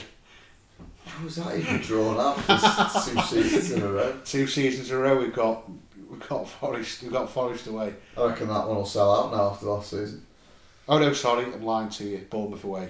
[1.04, 2.36] How was that even drawn up?
[3.04, 4.14] Two seasons in a row.
[4.24, 5.68] Two seasons in a row we've got
[6.28, 7.94] got Forest we've got Forest away.
[8.16, 10.26] I reckon that one will sell out now after last season.
[10.88, 12.26] Oh no, sorry, I'm lying to you.
[12.28, 12.88] Bournemouth away.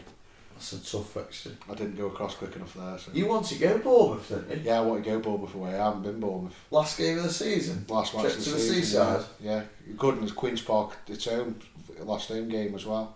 [0.55, 1.51] That's a tough fixture.
[1.69, 2.99] I didn't go across quick enough there.
[2.99, 3.11] So.
[3.13, 4.71] You want to go Bournemouth, didn't you?
[4.71, 5.75] Yeah, I want to go Bournemouth away.
[5.75, 6.55] I haven't been Bournemouth.
[6.71, 7.85] Last game of the season.
[7.89, 8.83] Last match Trip of to the, the season.
[8.83, 9.25] seaside.
[9.41, 9.95] Yeah, yeah.
[9.97, 10.97] good and it's Queens Park.
[11.09, 11.59] It's home
[12.01, 13.15] last home game as well.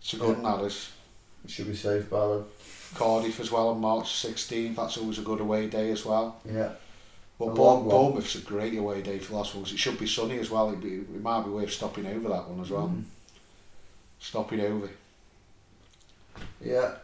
[0.00, 0.66] It's a good Yeah.
[1.44, 2.40] It should be safe by.
[2.94, 4.76] Cardiff as well on March 16th.
[4.76, 6.40] That's always a good away day as well.
[6.44, 6.72] Yeah.
[7.42, 9.72] But A Bour- Bournemouth's a great away day for the last ones.
[9.72, 10.68] It should be sunny as well.
[10.68, 12.88] It'd be, it might be worth stopping over that one as well.
[12.88, 13.02] Mm.
[14.20, 14.88] Stopping over.
[16.64, 16.94] Yeah.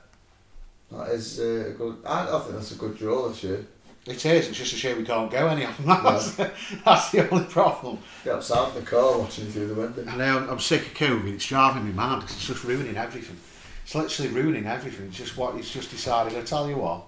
[0.92, 1.96] That is uh, a good.
[2.07, 3.66] I, I think that's a good draw this year.
[4.07, 4.48] It is.
[4.48, 5.87] It's just a shame we can't go any of them.
[6.05, 6.35] That's,
[6.83, 7.98] that's the only problem.
[8.24, 10.07] Get outside in the car watching through the window.
[10.09, 11.35] I know I'm, I'm sick of COVID.
[11.35, 12.22] It's driving me mad.
[12.22, 13.37] it's just ruining everything.
[13.85, 15.09] It's literally ruining everything.
[15.09, 16.38] It's just what it's just decided.
[16.38, 17.03] I tell you what.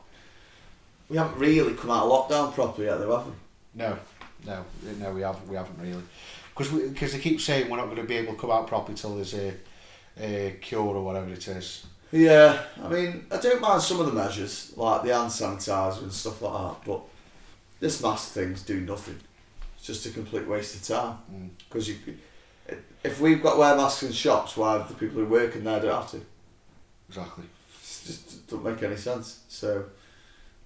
[1.11, 3.33] We haven't really come out of lockdown properly yet, though, have we?
[3.75, 3.99] No,
[4.47, 4.65] no,
[4.99, 5.13] no.
[5.13, 5.49] We haven't.
[5.49, 6.03] We haven't really.
[6.57, 8.97] Because because they keep saying we're not going to be able to come out properly
[8.97, 9.53] till there's a,
[10.19, 11.87] a cure or whatever it is.
[12.13, 16.13] Yeah, I mean, I don't mind some of the measures, like the hand sanitizer and
[16.13, 17.03] stuff like that, but
[17.79, 19.21] this mask thing's do nothing.
[19.77, 21.19] It's just a complete waste of time.
[21.33, 21.51] Mm.
[21.69, 21.97] Because you,
[23.05, 25.81] if we've got to wear masks in shops, why the people who work in there
[25.81, 26.21] don't have to?
[27.09, 27.45] Exactly.
[27.45, 29.41] It just doesn't make any sense.
[29.49, 29.85] So,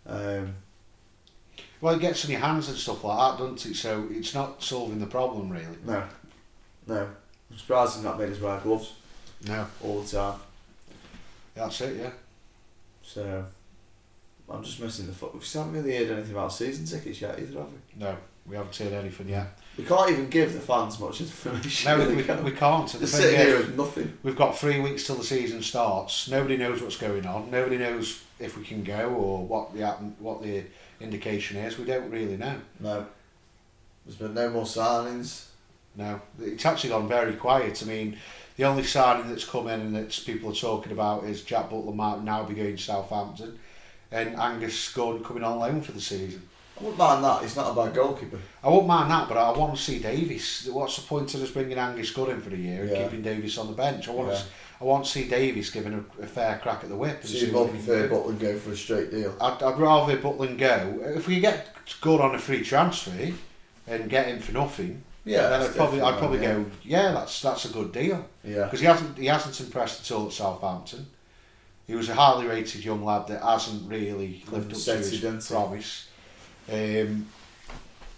[0.07, 0.55] um,
[1.81, 3.75] Well, it gets in your hands and stuff like that, doesn't it?
[3.77, 5.67] So it's not solving the problem really.
[5.85, 6.05] no,
[6.87, 7.09] no.
[7.51, 8.95] I'm surprised he's not made us wear gloves
[9.47, 10.41] No, all the time.
[11.55, 11.97] that's it.
[12.01, 12.11] Yeah.
[13.03, 13.45] So,
[14.51, 15.35] I'm just missing the foot.
[15.35, 17.79] We still haven't really heard anything about season tickets yet either, have we?
[18.01, 19.59] No, we haven't seen anything yet.
[19.79, 21.97] We can't even give the fans much information.
[21.99, 22.23] No, we, we
[22.57, 22.89] can't.
[22.89, 24.17] The Just sitting is, here with nothing.
[24.23, 26.29] We've got three weeks till the season starts.
[26.29, 27.51] Nobody knows what's going on.
[27.51, 29.85] Nobody knows if we can go or what the
[30.19, 30.65] what the
[31.01, 31.79] indication is.
[31.79, 32.57] We don't really know.
[32.81, 33.07] No.
[34.05, 35.47] There's been no more signings.
[35.97, 37.81] No, it's actually gone very quiet.
[37.83, 38.19] I mean,
[38.57, 41.95] the only signing that's come in and that people are talking about is Jack Butland
[41.95, 43.59] might now be going to Southampton,
[44.11, 46.43] and Angus Gordon coming on loan for the season.
[46.79, 47.43] I wouldn't mind that.
[47.43, 48.41] He's not a bad goalkeeper.
[48.65, 50.69] I wouldn't mind that, but I want to see Davies.
[50.73, 53.05] What's the point of us bringing Angus Gordon for a year and Yeah.
[53.05, 54.09] keeping Davies on the bench?
[54.09, 54.39] I want Yeah.
[54.39, 54.45] to,
[54.81, 57.21] I want to see Davies given a, a fair crack at the whip.
[57.23, 58.09] So see you'd what both he can prefer.
[58.09, 59.35] Butland go for a straight deal.
[59.41, 60.99] I'd, I'd rather Butland go.
[61.17, 61.69] If we get
[62.01, 63.33] good on a free transfer
[63.87, 66.55] and get him for nothing, Yeah, then I'd probably I'd probably yeah.
[66.55, 66.67] go.
[66.83, 68.65] Yeah, that's that's a good deal Yeah.
[68.65, 71.07] because he hasn't he hasn't impressed at all at Southampton.
[71.87, 76.09] He was a highly rated young lad that hasn't really lived up to his promise.
[76.73, 77.27] Um,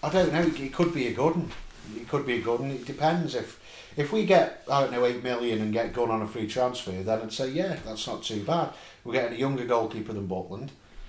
[0.02, 0.42] I don't know.
[0.42, 1.50] It could be a good one.
[1.96, 2.70] It could be a good one.
[2.70, 3.60] It depends if.
[3.96, 6.90] If we get, I don't know, 8 million and get Gunn on a free transfer,
[6.90, 8.70] then I'd say, yeah, that's not too bad.
[9.04, 10.68] We're getting a younger goalkeeper than Butland.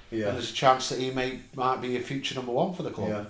[0.09, 0.27] Yeah.
[0.27, 2.91] And there's a chance that he may might be a future number one for the
[2.91, 3.09] club.
[3.09, 3.25] Yeah.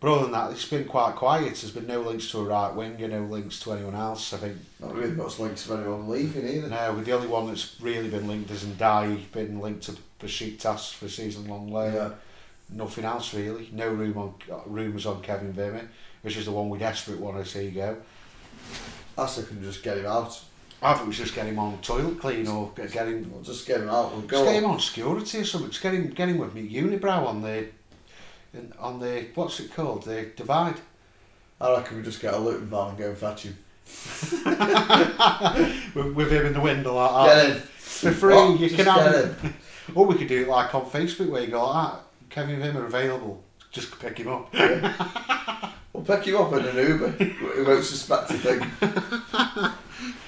[0.00, 1.46] But other than that, it's been quite quiet.
[1.46, 4.32] There's been no links to a right winger, no links to anyone else.
[4.32, 6.68] I think Not really much links to anyone leaving either.
[6.68, 11.08] no, the only one that's really been linked is Ndiaye, been linked to Besiktas for
[11.08, 11.94] season long loan.
[11.94, 12.10] Yeah.
[12.70, 13.70] Nothing else really.
[13.72, 15.88] No room on uh, rumours on Kevin Wimmer,
[16.22, 17.96] which is the one we desperate want to see go.
[19.16, 20.40] Asa can just get him out.
[20.80, 23.28] I think we should just get him on toilet clean or get, get him.
[23.32, 24.12] We'll just get him out.
[24.12, 25.70] We'll Just get him on security or something.
[25.70, 27.66] Just get him, get him with me unibrow on the,
[28.78, 30.04] on the what's it called?
[30.04, 30.76] The divide.
[31.60, 33.58] I reckon we just get a Luton van and go and fetch him.
[35.94, 37.46] with, with him in the window like that.
[37.46, 37.62] Get in.
[37.62, 38.60] For free, What?
[38.60, 39.34] you Just can have in.
[39.34, 39.54] him.
[39.94, 42.00] Or we could do it like on Facebook where you go that.
[42.28, 43.42] Kevin Wimmer available.
[43.72, 44.54] Just pick him up.
[45.98, 47.14] We'll pick you up in an Uber.
[47.56, 48.60] We won't suspect a thing.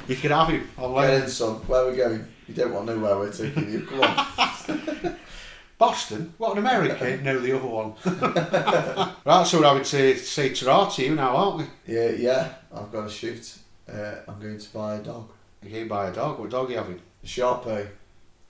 [0.08, 1.54] You can have him on Get in, son.
[1.68, 2.26] Where are we going?
[2.48, 3.86] You don't want to know where we're taking you.
[3.86, 5.16] Come on.
[5.78, 6.34] Boston?
[6.38, 7.16] What, in America?
[7.22, 7.94] no, the other one.
[9.24, 11.94] right, so we're having to say ta to you now, aren't we?
[11.94, 12.54] Yeah, yeah.
[12.74, 13.56] I've got to shoot.
[13.88, 15.30] Uh, I'm going to buy a dog.
[15.62, 16.40] You can buy a dog.
[16.40, 17.00] What dog are you having?
[17.22, 17.86] A Sharpei.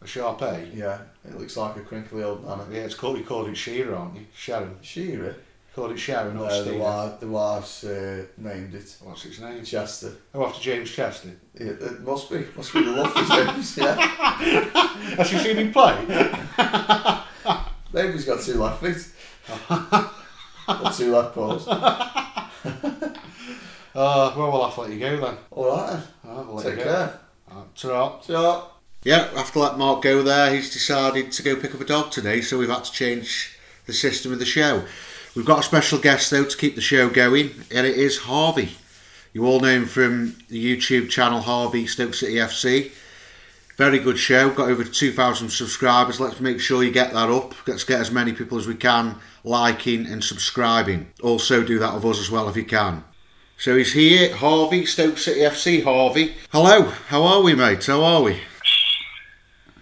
[0.01, 0.75] A Sharpei?
[0.75, 1.01] Yeah.
[1.27, 2.61] It looks like a crinkly old man.
[2.73, 4.27] Yeah, it's called, you called it Shearer, aren't you?
[4.35, 4.79] Sharon.
[4.81, 5.37] Shearer.
[5.81, 8.97] You called it Sharon or No, the, wife, the wife's uh, named it.
[9.01, 9.65] What's its name?
[9.65, 10.13] Chester.
[10.35, 11.31] Oh, after James Chester.
[11.59, 12.45] Yeah, it must be.
[12.55, 13.95] Must be the lovely James, yeah.
[15.17, 15.97] Has you seen him play?
[17.95, 19.09] Maybe he's got two left feet.
[20.69, 21.67] or two left paws.
[23.93, 25.37] Uh, well, we'll have to let you go then.
[25.51, 26.33] Alright then.
[26.33, 27.19] Uh, we'll Take care.
[27.51, 28.21] Uh, ta-ra.
[28.21, 28.71] Ciao.
[29.03, 32.41] Yeah, after let Mark go there, he's decided to go pick up a dog today,
[32.41, 34.85] so we've had to change the system of the show.
[35.35, 38.71] We've got a special guest though to keep the show going, and it is Harvey.
[39.33, 42.91] You all know him from the YouTube channel Harvey Stoke City FC.
[43.77, 46.19] Very good show, got over 2,000 subscribers.
[46.21, 47.55] Let's make sure you get that up.
[47.67, 51.11] Let's get as many people as we can liking and subscribing.
[51.23, 53.05] Also, do that with us as well if you can.
[53.57, 55.85] So he's here, Harvey, Stoke City FC.
[55.85, 57.87] Harvey, hello, how are we, mate?
[57.87, 58.41] How are we?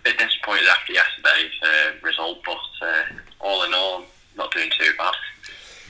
[0.04, 3.02] bit disappointed after yesterday's uh, result, but uh,
[3.40, 4.04] all in all,
[4.37, 5.14] not doing too bad.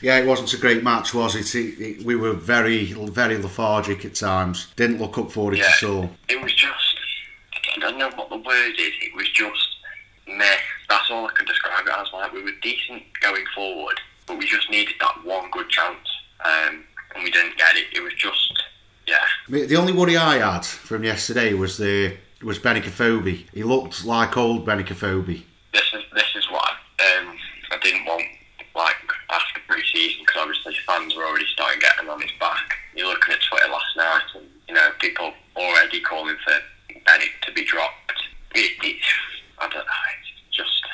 [0.00, 1.54] Yeah, it wasn't a great match, was it?
[1.54, 4.68] It- it- we were very, very lethargic at times.
[4.76, 5.66] Didn't look up for it Yeah.
[5.76, 6.16] at all.
[6.28, 6.96] It was just,
[7.76, 9.68] I don't know what the word is, it was just
[10.26, 10.58] meh.
[10.88, 12.12] That's all I can describe it as.
[12.12, 16.08] Like, we were decent going forward, but we just needed that one good chance,
[16.44, 16.84] um,
[17.14, 17.86] and we didn't get it.
[17.92, 18.62] It was just,
[19.06, 19.26] yeah.
[19.48, 23.46] The only worry I had from yesterday was the was Benik Afobe.
[23.52, 25.42] He looked like old Benik Afobe.
[25.72, 26.64] This is this is what
[27.00, 27.36] I, um,
[27.72, 28.22] I didn't want.
[28.76, 28.94] Like
[29.78, 32.74] pre-season, because obviously fans were already starting getting on his back.
[32.94, 36.54] You're looking at Twitter last night, and you know people already calling for
[37.06, 38.12] Benik to be dropped.
[38.54, 38.96] It, it,
[39.58, 40.08] I don't know.
[40.20, 40.84] It's just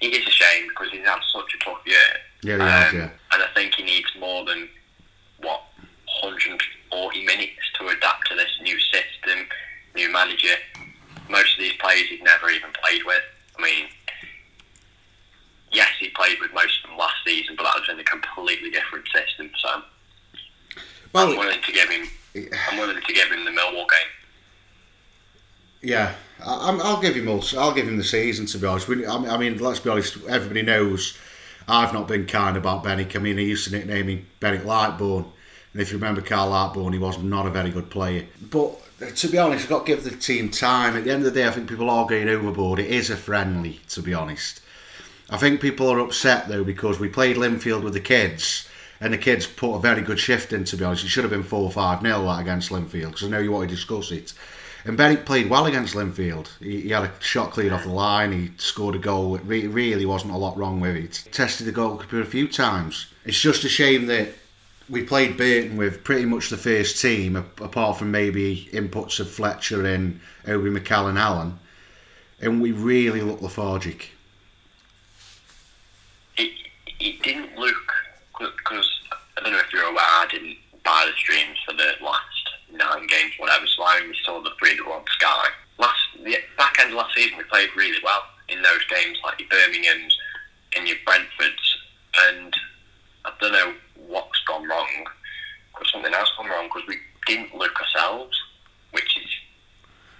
[0.00, 1.96] it is a shame because he's had such a tough year.
[2.42, 3.10] Yeah, he has, Um, yeah.
[3.32, 4.68] And I think he needs more than
[5.40, 5.62] what
[6.22, 9.46] 140 minutes to adapt to this new system,
[9.94, 10.56] new manager.
[11.28, 13.22] Most of these players he's never even played with.
[13.58, 13.86] I mean,
[15.70, 18.70] yes, he played with most of them last season, but that was in a completely
[18.70, 19.50] different system.
[19.58, 19.82] So I'm
[21.12, 22.08] Well, willing to give him.
[22.70, 24.10] I'm willing to give him the Millwall game.
[25.82, 27.58] yeah, I, I'm- I'll give him also.
[27.58, 28.46] I'll give him the season.
[28.46, 30.18] To be honest, we, I mean- let's be honest.
[30.28, 31.16] Everybody knows
[31.68, 33.16] I've not been kind about Benik.
[33.16, 35.26] I mean, he used to nickname me Benik Lightbourne,
[35.72, 38.26] and if you remember Kyle Lightbourne, he was not a very good player.
[38.50, 40.96] But uh, to be honest, I've got to give the team time.
[40.96, 42.78] At the end of the day, I think people are going overboard.
[42.78, 44.60] It is a friendly, to be honest.
[45.30, 48.68] I think people are upset though because we played Linfield with the kids.
[49.02, 51.04] And the kids put a very good shift in, to be honest.
[51.04, 53.66] It should have been 4 5 0 that against Linfield, because I know you want
[53.66, 54.34] to discuss it.
[54.84, 56.48] And Benik played well against Linfield.
[56.58, 59.36] He, he had a shot cleared off the line, he scored a goal.
[59.36, 61.24] It re- really wasn't a lot wrong with it.
[61.32, 63.06] Tested the goalkeeper a few times.
[63.24, 64.28] It's just a shame that
[64.90, 69.86] we played Burton with pretty much the first team, apart from maybe inputs of Fletcher
[69.86, 71.58] and Obi Mikel and Allen.
[72.40, 74.12] And we really looked lethargic.
[77.00, 77.92] It didn't look
[78.38, 79.00] because
[79.36, 79.98] I don't know if you're aware.
[79.98, 83.66] I didn't buy the streams for the last nine games, whatever.
[83.66, 85.44] So I only saw the three that were on Sky.
[85.78, 89.40] Last the back end of last season, we played really well in those games, like
[89.40, 90.16] your Birmingham's
[90.76, 91.78] and your Brentford's,
[92.28, 92.54] and
[93.24, 93.74] I don't know
[94.06, 95.06] what's gone wrong.
[95.72, 98.38] Because something else gone wrong because we didn't look ourselves,
[98.92, 99.30] which is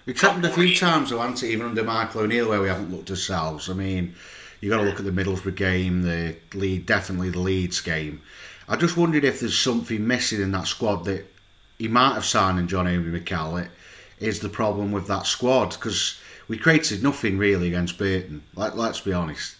[0.07, 1.53] It's happened a few times, though, hasn't it?
[1.53, 3.69] Even under Michael O'Neill, where we haven't looked ourselves.
[3.69, 4.15] I mean,
[4.61, 8.21] you got to look at the Middlesbrough game, the lead, definitely the Leeds game.
[8.69, 11.27] I just wondered if there's something missing in that squad that
[11.79, 13.67] he might have signed in John Obi Mikel.
[14.19, 18.43] Is the problem with that squad because we created nothing really against Burton.
[18.55, 19.57] Let, let's be honest.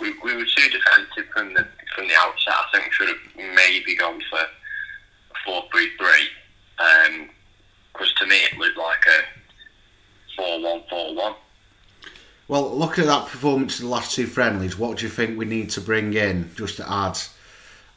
[0.00, 2.54] we, we were too defensive from the from the outset.
[2.54, 4.46] I think we should have maybe gone for a
[5.44, 6.28] four three three.
[6.78, 7.30] Um,
[7.92, 9.22] because to me it looked like a
[10.36, 11.34] four one four one.
[12.50, 15.44] Well, looking at that performance in the last two friendlies, what do you think we
[15.44, 17.16] need to bring in just to add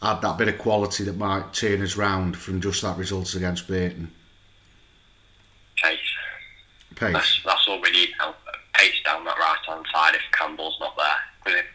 [0.03, 3.67] add that bit of quality that might turn us round from just that result against
[3.67, 4.11] Burton?
[5.75, 5.97] Chase.
[6.95, 7.13] Pace.
[7.13, 8.35] That's that's all we need now.
[8.75, 11.05] Pace down that right hand side if Campbell's not there.
[11.43, 11.65] Because if,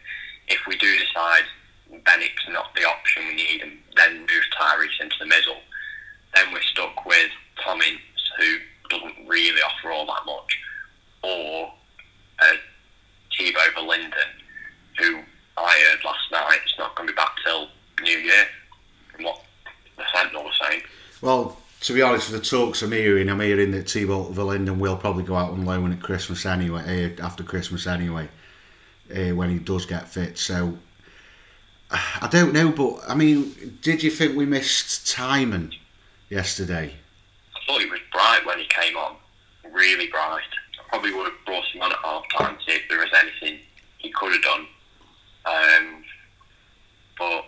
[0.47, 1.43] if we do decide
[1.91, 5.57] Benik's not the option we need and then move Tyrese into the middle,
[6.33, 7.29] then we're stuck with
[7.61, 7.99] Tom Ince,
[8.37, 8.57] who
[8.89, 10.61] doesn't really offer all that much,
[11.23, 11.73] or
[12.41, 12.55] uh,
[13.39, 14.11] Thibaut Verlinden,
[14.99, 15.21] who
[15.57, 17.69] I heard last night is not going to be back till
[18.03, 18.45] New Year,
[19.11, 19.41] from what
[19.97, 20.81] the Sentinel was saying.
[21.21, 24.97] Well, to be honest, with the talks I'm hearing, I'm hearing that Thibaut Verlinden will
[24.97, 28.27] probably go out on loan at Christmas anyway, uh, after Christmas anyway,
[29.15, 30.37] uh, when he does get fit.
[30.37, 30.77] So
[31.89, 35.73] I don't know, but I mean, did you think we missed Tymon
[36.29, 36.93] yesterday?
[37.55, 39.15] I thought he was bright when he came on,
[39.71, 40.41] really bright.
[40.89, 43.59] Probably would have brought him on at half time to see if there was anything
[43.99, 44.67] he could have done.
[45.45, 46.03] Um,
[47.17, 47.45] but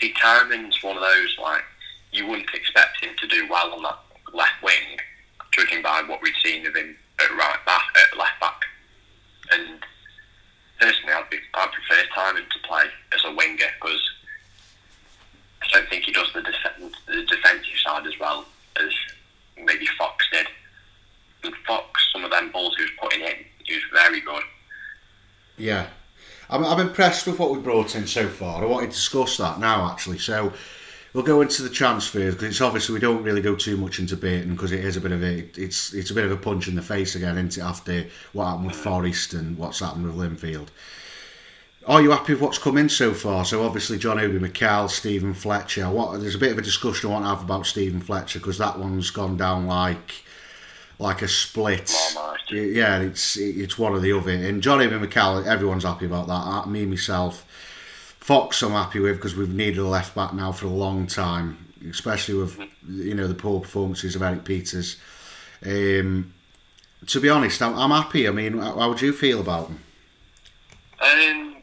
[0.00, 1.62] see, Tymon's one of those like
[2.12, 3.98] you wouldn't expect him to do well on that
[4.34, 4.98] left wing,
[5.52, 8.60] judging by what we've seen of him at right back, at left back.
[9.52, 9.80] And
[10.80, 14.00] personally, I'd, be, I'd prefer Tymon to play as a winger because
[15.62, 18.44] I don't think he does the, def- the defensive side as well
[18.76, 18.92] as
[19.56, 20.46] maybe Fox did.
[21.66, 24.42] Fox, some of them balls he was putting in, he was very good.
[25.56, 25.86] Yeah.
[26.50, 28.62] I'm, I'm impressed with what we brought in so far.
[28.62, 30.18] I want to discuss that now, actually.
[30.18, 30.52] So,
[31.12, 34.16] we'll go into the transfers because it's obviously we don't really go too much into
[34.16, 36.68] Burton because it is a bit of a it's it's a bit of a punch
[36.68, 37.64] in the face again, isn't it?
[37.64, 40.68] After what happened with Forest and what's happened with Linfield.
[41.86, 43.44] Are you happy with what's come in so far?
[43.44, 45.90] So obviously John Obi Mikel, Steven Fletcher.
[45.90, 48.58] What there's a bit of a discussion I want to have about Steven Fletcher because
[48.58, 50.24] that one's gone down like
[51.02, 51.92] like a split.
[52.50, 54.30] Yeah, it's it's one or the other.
[54.30, 56.70] And Johnny Obi Mikel, everyone's happy about that.
[56.70, 57.44] Me myself.
[58.20, 61.58] Fox, I'm happy with because we've needed a left back now for a long time,
[61.90, 64.96] especially with you know the poor performances of Erik Pieters.
[65.64, 66.32] Um,
[67.06, 68.28] to be honest, I'm, I'm happy.
[68.28, 69.80] I mean, how would you feel about them?
[71.00, 71.56] Um,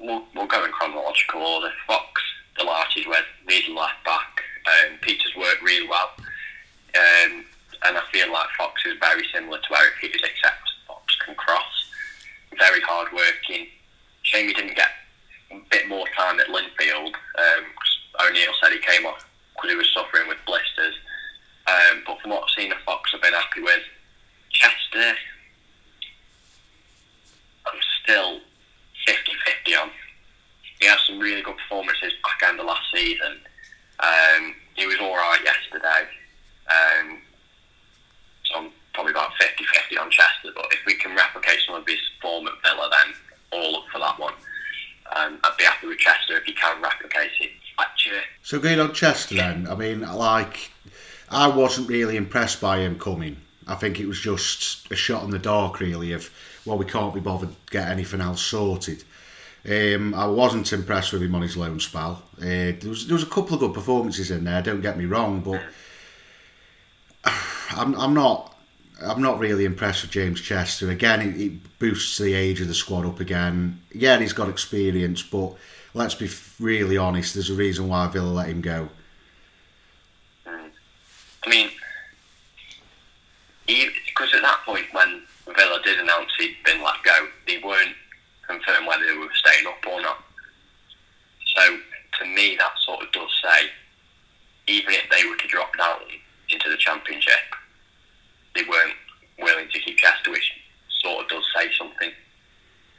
[0.00, 1.70] we'll, we'll go in chronological order.
[1.86, 2.20] Fox,
[2.58, 4.42] delighted with, needed left back.
[4.66, 6.10] Um, Pieters worked really well.
[6.96, 7.44] Um,
[7.84, 11.90] and I feel like Fox is very similar to Erik Pieters, except Fox can cross.
[12.58, 13.66] Very hard working.
[14.22, 14.90] Shame he didn't get
[15.50, 17.14] a bit more time at Linfield.
[17.14, 17.64] Um,
[18.20, 20.94] O'Neill said he came off because he was suffering with blisters.
[21.66, 23.82] Um, but from what I've seen of Fox, I've been happy with.
[24.50, 25.14] Chester,
[27.66, 28.40] I'm still
[29.06, 29.90] 50-50 on.
[30.80, 33.38] He had some really good performances back end of last season.
[34.00, 36.08] Um, he was all right yesterday.
[36.68, 37.18] Um,
[38.44, 40.52] so I'm probably about 50-50 on Chester.
[40.54, 41.14] But if we can
[41.86, 43.14] his form at Villa, then
[43.52, 44.34] all up for that one.
[45.14, 47.50] Um, I'd be happy with Chester if he can replicate it.
[47.78, 48.20] Actually.
[48.42, 50.70] So going on Chester then, I mean, like,
[51.28, 53.36] I wasn't really impressed by him coming.
[53.66, 56.30] I think it was just a shot in the dark, really, of,
[56.64, 59.04] well, we can't be bothered to get anything else sorted.
[59.68, 62.22] Um, I wasn't impressed with him on his loan spell.
[62.38, 65.04] Uh, there, was, there was a couple of good performances in there, don't get me
[65.04, 65.60] wrong, but
[67.70, 68.55] I'm, I'm not
[69.02, 70.90] I'm not really impressed with James Chester.
[70.90, 73.80] Again, it, boosts the age of the squad up again.
[73.92, 75.54] Yeah, he's got experience, but
[75.92, 77.34] let's be really honest.
[77.34, 78.88] There's a reason why Villa let him go.
[80.46, 81.68] I mean,
[83.66, 85.22] because at that point when
[85.54, 87.94] Villa did announce he'd been let go, they weren't
[88.46, 90.24] confirmed whether they were staying up or not.
[91.54, 91.78] So
[92.20, 93.68] to me, that sort of does say,
[94.66, 96.00] even if they were to drop down
[96.48, 97.54] into the Championship,
[98.56, 98.94] they weren't
[99.38, 100.52] willing to keep Chester, which
[101.02, 102.10] sort of does say something.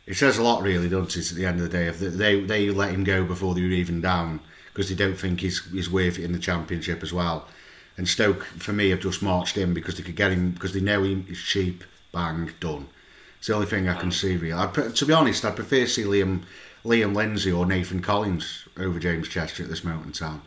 [0.05, 1.31] It says a lot, really, doesn't it?
[1.31, 3.67] At the end of the day, if they they let him go before they were
[3.67, 4.39] even down
[4.73, 7.47] because they don't think he's he's worth it in the Championship as well.
[7.97, 10.79] And Stoke, for me, have just marched in because they could get him because they
[10.79, 11.83] know he's cheap.
[12.13, 12.87] Bang, done.
[13.39, 14.37] It's the only thing I can see.
[14.37, 16.43] Really, I, to be honest, I'd prefer to see Liam
[16.85, 20.41] Liam Lindsay or Nathan Collins over James Chester at this moment in time.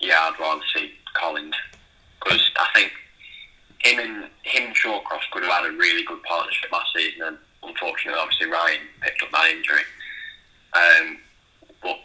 [0.00, 1.54] Yeah, I'd rather see Collins
[2.22, 2.92] because I think
[3.80, 7.38] him and him and Shawcross could have had a really good partnership last season, and
[7.62, 9.82] unfortunately, obviously Ryan picked up that injury.
[10.74, 11.18] Um,
[11.82, 11.98] but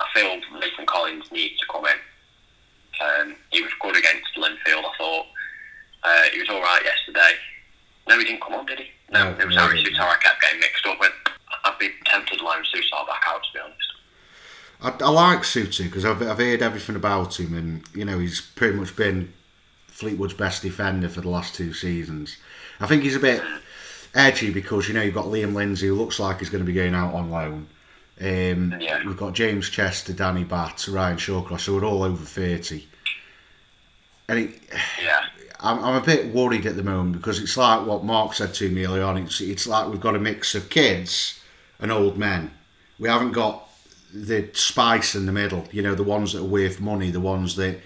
[0.00, 1.98] I feel Nathan Collins needs to come in.
[3.00, 5.26] Um, he was good against Linfield, I thought.
[6.02, 7.32] Uh, he was all right yesterday.
[8.08, 8.86] No, he didn't come on, did he?
[9.12, 11.12] No, no it was no, Harry Souttar I kept getting mixed up with.
[11.64, 13.92] I'd be tempted to loan Souttar back out, to be honest.
[14.82, 18.40] I, I like Souttar because I've, I've heard everything about him, and you know he's
[18.40, 19.32] pretty much been
[20.00, 22.38] Fleetwood's best defender for the last two seasons.
[22.80, 23.42] I think he's a bit
[24.14, 26.72] edgy because you know you've got Liam Lindsay who looks like he's going to be
[26.72, 27.66] going out on loan.
[28.20, 29.02] Um, yeah.
[29.04, 32.88] We've got James Chester, Danny Batth, Ryan Shawcross, who are all over thirty.
[34.28, 34.60] And it,
[35.02, 35.24] yeah.
[35.60, 38.70] I'm, I'm a bit worried at the moment because it's like what Mark said to
[38.70, 39.18] me earlier on.
[39.18, 41.40] It's it's like we've got a mix of kids
[41.78, 42.50] and old men.
[42.98, 43.68] We haven't got
[44.12, 45.66] the spice in the middle.
[45.72, 47.80] You know, the ones that are worth money, the ones that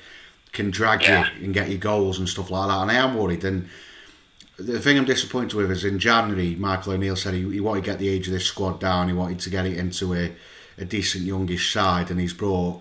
[0.55, 1.29] can drag yeah.
[1.39, 2.83] you and get you goals and stuff like that.
[2.83, 3.45] And I am worried.
[3.45, 3.69] And
[4.57, 7.91] the thing I'm disappointed with is in January, Michael O'Neill said he, he wanted to
[7.91, 9.09] get the age of this squad down.
[9.09, 10.33] He wanted to get it into a,
[10.79, 12.81] a decent youngish side, and he's brought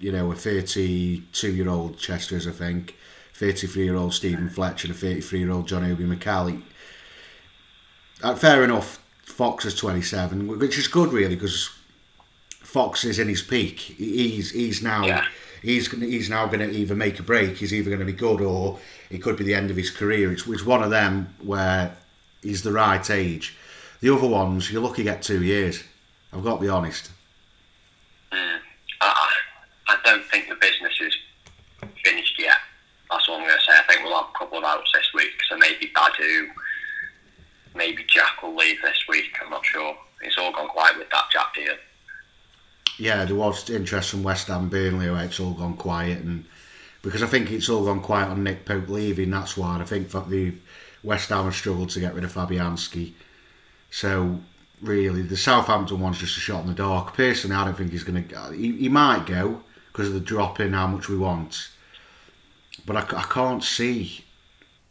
[0.00, 2.96] you know, a 32 year old Chester's, I think,
[3.34, 6.62] 33 year old Steven Fletcher, and a 33 year old John Obi Mikel.
[8.22, 11.70] Uh, fair enough, Fox is 27, which is good really because
[12.48, 13.78] Fox is in his peak.
[13.78, 15.26] He's he's now Yeah.
[15.62, 17.56] He's he's now going to either make a break.
[17.56, 18.78] He's either going to be good or
[19.10, 20.32] it could be the end of his career.
[20.32, 21.96] It's, it's one of them where
[22.42, 23.56] he's the right age.
[24.00, 25.82] The other ones, you're lucky to get two years.
[26.32, 27.10] I've got to be honest.
[28.32, 28.58] Mm.
[29.00, 29.32] I,
[29.88, 31.16] I don't think the business is
[32.04, 32.56] finished yet.
[33.10, 33.76] That's what I'm going to say.
[33.76, 35.32] I think we'll have a couple of outs this week.
[35.48, 36.48] So maybe Badu,
[37.74, 39.36] maybe Jack will leave this week.
[39.42, 39.96] I'm not sure.
[40.22, 41.74] It's all gone quiet with that Jack deal.
[42.98, 46.44] Yeah, there was interest from West Ham, Burnley, where it's all gone quiet, and
[47.02, 50.10] because I think it's all gone quiet on Nick Pope leaving, that's why I think
[50.10, 50.52] that the
[51.02, 53.12] West Ham have struggled to get rid of Fabianski.
[53.90, 54.40] So
[54.82, 57.14] really, the Southampton one's just a shot in the dark.
[57.14, 58.52] Personally, I don't think he's going to.
[58.52, 59.62] He, he might go
[59.92, 61.70] because of the drop in how much we want,
[62.86, 64.24] but I can't see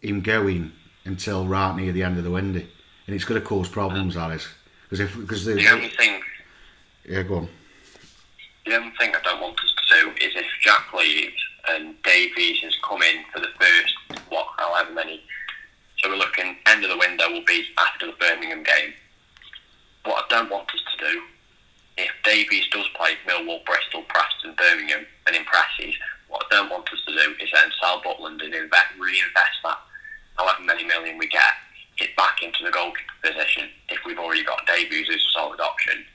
[0.01, 0.71] him going
[1.05, 2.61] until right near the end of the window,
[3.07, 4.47] and it's going to cause problems, Alice.
[4.83, 6.21] Because if because the, The only thing,
[7.07, 7.49] yeah, go on.
[8.69, 12.61] The only thing I don't want us to do is if Jack leaves and Davies
[12.61, 15.23] has come in for the first what, however many.
[15.97, 18.93] So we're looking end of the window will be after the Birmingham game.
[20.05, 21.21] What I don't want us to do,
[21.97, 25.95] if Davies does play Millwall, Bristol, Preston, Birmingham and impresses,
[26.27, 29.79] what I don't want us to do is then sell Butland and invest, reinvest that
[30.37, 31.57] however many million we get
[31.97, 36.05] it back into the goalkeeper position if we've already got Davies as a solid option.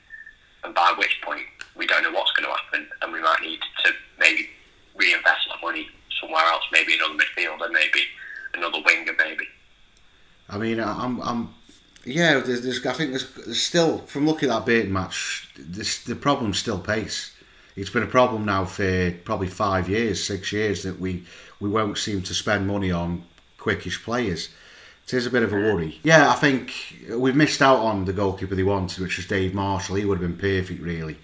[0.63, 1.43] And by which point
[1.77, 4.49] we don't know what's going to happen and we might need to maybe
[4.97, 5.89] reinvest that money
[6.21, 8.01] somewhere else, maybe another midfielder, maybe
[8.55, 9.47] another winger, maybe.
[10.49, 11.55] I mean, I'm, I'm,
[12.05, 12.41] yeah.
[12.41, 16.59] There's, there's, I think there's, still, from looking at that Burton match, this, the problem's
[16.59, 17.33] still pace.
[17.77, 21.25] It's been a problem now for probably five years, six years that we,
[21.59, 23.25] we won't seem to spend money on
[23.59, 24.51] quickish players.
[25.05, 25.99] It is a bit of a worry.
[26.03, 26.73] Yeah, I think
[27.11, 29.97] we've missed out on the goalkeeper they wanted, which was Dave Marshall.
[29.97, 31.19] He would have been perfect, really,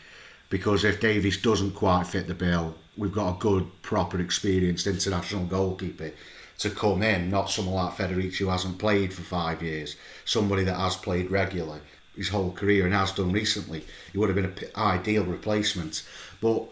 [0.51, 5.47] because if Davies doesn't quite fit the bill, we've got a good, proper, experienced international
[5.47, 6.13] goalkeeper
[6.59, 9.97] to come in, not someone like Federici who hasn't played for five years,
[10.27, 11.81] somebody that has played regularly
[12.17, 13.83] his whole career and has done recently.
[14.13, 16.07] He would have been an ideal replacement.
[16.41, 16.65] But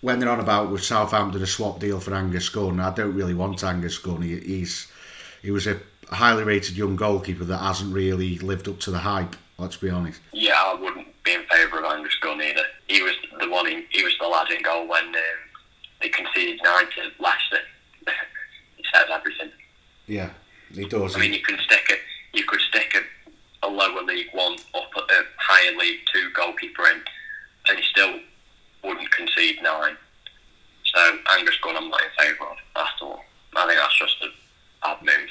[0.00, 3.34] when they're on about with Southampton a swap deal for Angus Gunn, I don't really
[3.34, 4.22] want Angus Gunn.
[4.22, 4.90] He, he's
[5.42, 9.36] he was a highly rated young goalkeeper that hasn't really lived up to the hype.
[9.58, 10.20] Let's be honest.
[10.32, 12.64] Yeah, I wouldn't be in favour of Angus Gunn either.
[12.88, 13.66] He was the one.
[13.66, 15.14] In, he was the lad in goal when um,
[16.00, 17.58] they conceded nine to Leicester.
[18.76, 19.50] he says everything.
[20.06, 20.30] Yeah,
[20.72, 21.16] he does.
[21.16, 24.90] I mean, you can stick a you could stick a, a lower League One up
[24.96, 27.02] at a higher League Two goalkeeper in,
[27.68, 28.20] and he still
[28.84, 29.96] wouldn't concede nine.
[30.84, 32.56] So Angus Gunn, I'm not in favour of.
[32.74, 33.24] That's all.
[33.56, 34.28] I think that's just a
[34.82, 35.28] bad move.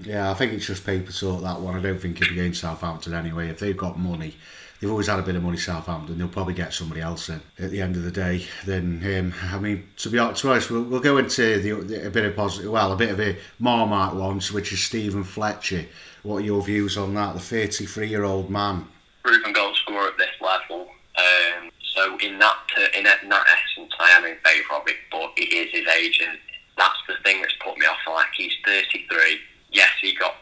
[0.00, 1.74] Yeah, I think it's just paper sort that one.
[1.74, 3.48] I don't think he'll be going Southampton anyway.
[3.48, 4.36] If they've got money,
[4.80, 5.56] they've always had a bit of money.
[5.56, 9.34] Southampton, they'll probably get somebody else in at the end of the day Then him.
[9.42, 12.70] I mean, to be honest, we'll, we'll go into the, the, a bit of positive,
[12.70, 15.86] well, a bit of a Marmite one, which is Steven Fletcher.
[16.22, 17.34] What are your views on that?
[17.34, 18.86] The 33-year-old man.
[19.22, 20.88] proven goal scorer at this level.
[21.16, 22.56] Um, so in that
[22.96, 24.96] in that, essence, I am in favour of it.
[25.10, 26.38] But it is his age, and
[26.76, 27.98] that's the thing that's put me off.
[28.06, 29.38] Like he's 33.
[29.72, 30.36] Yes, he got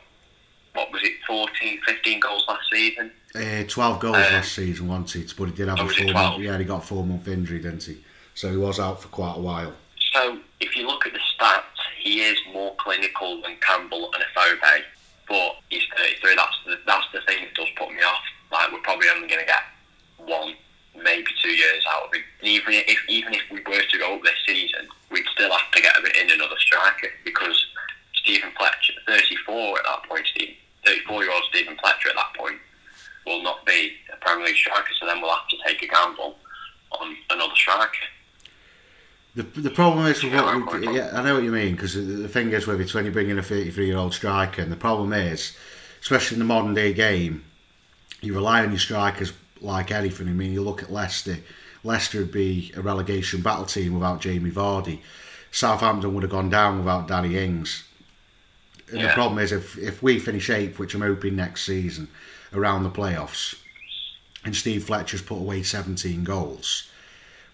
[0.76, 3.11] what was it, 14, 15 goals last season.
[3.47, 5.34] Uh, 12 goals Uh, last season, wasn't it?
[5.36, 7.84] But he did have a four month, yeah, he got a four month injury, didn't
[7.84, 8.03] he?
[8.34, 9.72] So he was out for quite a while.
[10.12, 11.62] So if you look at the stats,
[11.99, 14.82] he is more clinical than Campbell and Afobe.
[15.28, 16.34] But he's 33.
[16.36, 18.22] That's the that's the thing that does put me off.
[18.53, 19.62] Like we're probably only going to get
[20.18, 20.55] one,
[20.94, 22.22] maybe two years out of him.
[22.40, 25.70] And even if even if we were to go up this season, we'd still have
[25.72, 27.66] to get in another striker because
[28.14, 32.59] Steven Fletcher, 34 at that point, Steve, 34 year old Steven Fletcher at that point
[33.26, 34.92] will not be a Premier League striker.
[35.01, 36.36] So then we'll have to take a gamble
[36.92, 37.90] on another striker.
[39.34, 39.42] The,
[40.07, 42.66] Yeah, I'm what we, yeah, I know what you mean because the, the thing is
[42.66, 45.57] with it's when you bring in a 33 year old striker, and the problem is,
[46.00, 47.44] especially in the modern day game,
[48.20, 50.28] you rely on your strikers like anything.
[50.28, 51.38] I mean, you look at Leicester.
[51.84, 55.00] Leicester would be a relegation battle team without Jamie Vardy.
[55.50, 57.84] Southampton would have gone down without Danny Ings.
[58.90, 62.09] And the problem is, if if we finish eighth, which I'm hoping next season,
[62.52, 63.57] around the playoffs,
[64.44, 66.88] and Steve Fletcher's put away 17 goals,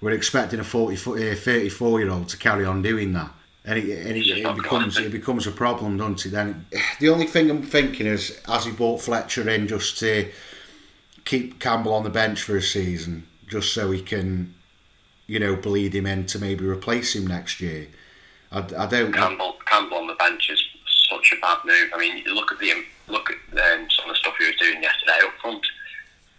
[0.03, 3.30] we're expecting a 40, fo- uh, 34 year old to carry on doing that.
[3.64, 6.30] And it, and it, it becomes it becomes a problem, doesn't it?
[6.30, 6.66] Then
[6.98, 10.30] the only thing I'm thinking is, has he brought Fletcher in just to
[11.24, 14.53] keep Campbell on the bench for a season, just so he can
[15.26, 17.88] you know, bleed him in to maybe replace him next year.
[18.50, 19.12] I, I don't.
[19.12, 20.62] Campbell, Campbell on the bench is
[21.09, 21.90] such a bad move.
[21.94, 24.82] I mean, look at the look at um, some of the stuff he was doing
[24.82, 25.64] yesterday up front.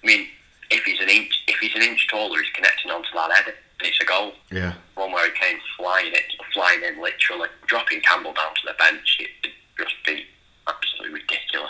[0.03, 0.27] I mean,
[0.73, 3.87] if he's an inch if he's an inch taller, he's connecting onto that header, and
[3.87, 4.33] it's a goal.
[4.51, 4.73] Yeah.
[4.95, 9.17] One where he came flying it, flying in literally, dropping Campbell down to the bench.
[9.19, 9.29] It
[9.77, 10.25] would just be
[10.67, 11.69] absolutely ridiculous.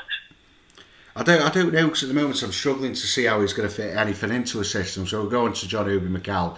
[1.15, 3.53] I don't, I don't know because at the moment I'm struggling to see how he's
[3.53, 5.05] going to fit anything into a system.
[5.05, 6.57] So we're going to John Obi Mikel.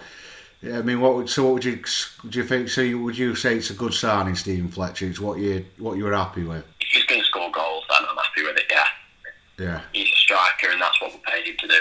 [0.64, 1.84] I mean, what would, so what would you
[2.30, 2.70] do you think?
[2.70, 5.08] So you, would you say it's a good signing, Steven Fletcher?
[5.08, 6.64] It's what you what you were happy with?
[6.80, 8.64] If he's going to score goals, then I'm happy with it.
[8.72, 8.86] Yeah,
[9.60, 9.82] Yeah.
[9.94, 11.80] he's a striker, and that's what we paid him to do.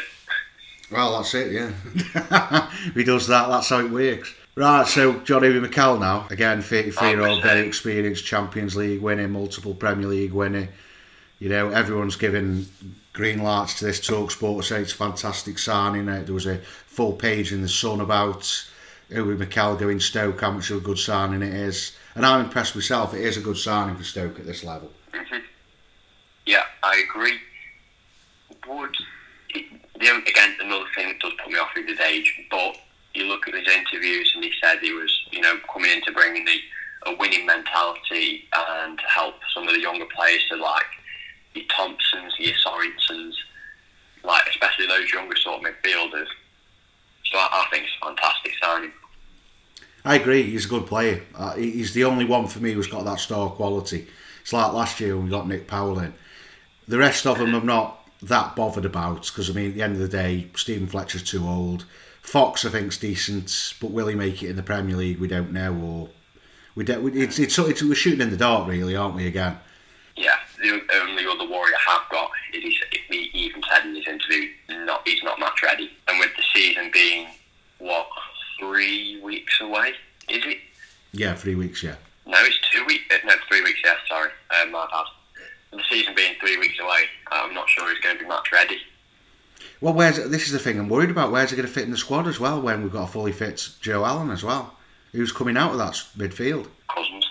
[0.91, 1.53] Well, that's it.
[1.53, 2.70] Yeah.
[2.95, 4.32] he does that, that's how it works.
[4.57, 4.87] Right.
[4.87, 9.74] So John Obi Mikel now again, 33 year old, very experienced Champions League winner, multiple
[9.74, 10.68] Premier League winner.
[11.41, 12.66] You know, everyone's giving
[13.12, 16.09] green lights to this talk sport say it's a fantastic signing.
[16.09, 18.68] Uh, there was a full page in the Sun about
[19.14, 21.97] Obi Mikel going Stoke, how much of a good signing it is.
[22.14, 23.14] And I'm impressed myself.
[23.14, 24.93] It is a good signing for Stoke at this level.
[25.12, 25.39] hmm
[26.47, 27.39] Yeah, I agree.
[28.68, 28.97] Would
[29.55, 32.76] the, again another thing that does put me off with his age, but
[33.14, 36.12] you look at his interviews and he said he was, you know, coming in to
[36.12, 36.59] bring the
[37.07, 40.84] a winning mentality and help some of the younger players to like
[41.55, 43.34] your Thompsons, your Sorensens,
[44.22, 46.26] like especially those younger sort of midfielders.
[47.24, 48.92] So I, I think it's a fantastic signing.
[50.05, 50.42] I agree.
[50.42, 51.22] He's a good player.
[51.34, 54.07] Uh, he's the only one for me who's got that star quality.
[54.42, 56.12] It's like last year when we got Nick Powell in.
[56.88, 59.95] The rest of them I'm not that bothered about because I mean at the end
[59.95, 61.85] of the day, Steven Fletcher's too old.
[62.22, 65.18] Fox I think's decent, but will he make it in the Premier League?
[65.18, 65.75] We don't know.
[65.75, 66.09] Or
[66.75, 67.16] we don't.
[67.16, 69.27] It's it's, it's we're shooting in the dark, really, aren't we?
[69.27, 69.59] Again.
[70.16, 74.07] Yeah, the only other worry I have got is he, he even said in his
[74.07, 74.49] interview
[74.85, 77.27] not he's not match ready, and with the season being
[77.79, 78.09] what
[78.59, 79.93] three weeks away,
[80.29, 80.59] is it?
[81.12, 81.83] Yeah, three weeks.
[81.83, 81.97] Yeah.
[82.27, 83.05] No, it's two weeks.
[83.25, 83.81] No, three weeks.
[83.85, 84.31] Yeah, sorry,
[84.62, 85.07] um, my bad.
[85.75, 88.79] The season being three weeks away, I'm not sure he's going to be much ready.
[89.81, 91.33] Well, where's this is the thing I'm worried about.
[91.33, 92.61] Where's he going to fit in the squad as well?
[92.61, 94.77] When we've got a fully fit Joe Allen as well,
[95.12, 96.68] who's coming out of that midfield.
[96.89, 97.27] Cousins.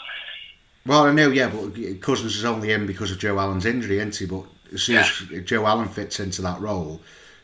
[0.86, 4.16] Well, I know, yeah, but Cousins is only in because of Joe Allen's injury, isn't
[4.16, 4.26] he?
[4.26, 7.02] But as soon as Joe Allen fits into that role,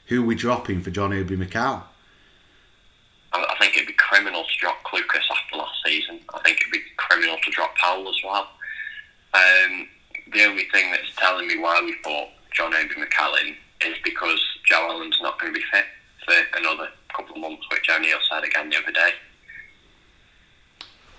[0.08, 1.84] who are we dropping for John Obi Mikel?
[3.32, 6.20] I, I think it'd be criminal to drop Clucas after last season.
[6.34, 8.50] I think it'd be criminal to drop Powell as well.
[9.34, 9.88] Um,
[10.32, 13.34] the only thing that's telling me why we bought John Obi Mikel
[13.86, 15.86] is because Joe Allen's not going to be fit
[16.26, 19.12] for another couple of months, which O'Neill said again the other day.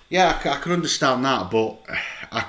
[0.09, 1.95] Yeah, I can understand that, but uh,
[2.33, 2.45] I,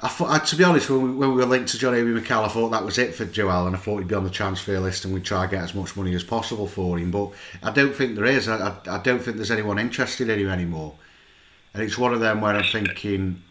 [0.00, 2.10] I, thought, I, to be honest, when we, when we were linked to John Obi
[2.10, 3.74] Mikel, I thought that was it for Joe Allen.
[3.74, 5.94] I thought he'd be on the transfer list and we'd try to get as much
[5.94, 7.10] money as possible for him.
[7.10, 8.48] But I don't think there is.
[8.48, 10.94] I, I, I don't think there's anyone interested in him anymore.
[11.74, 13.42] And it's one of them where I'm thinking,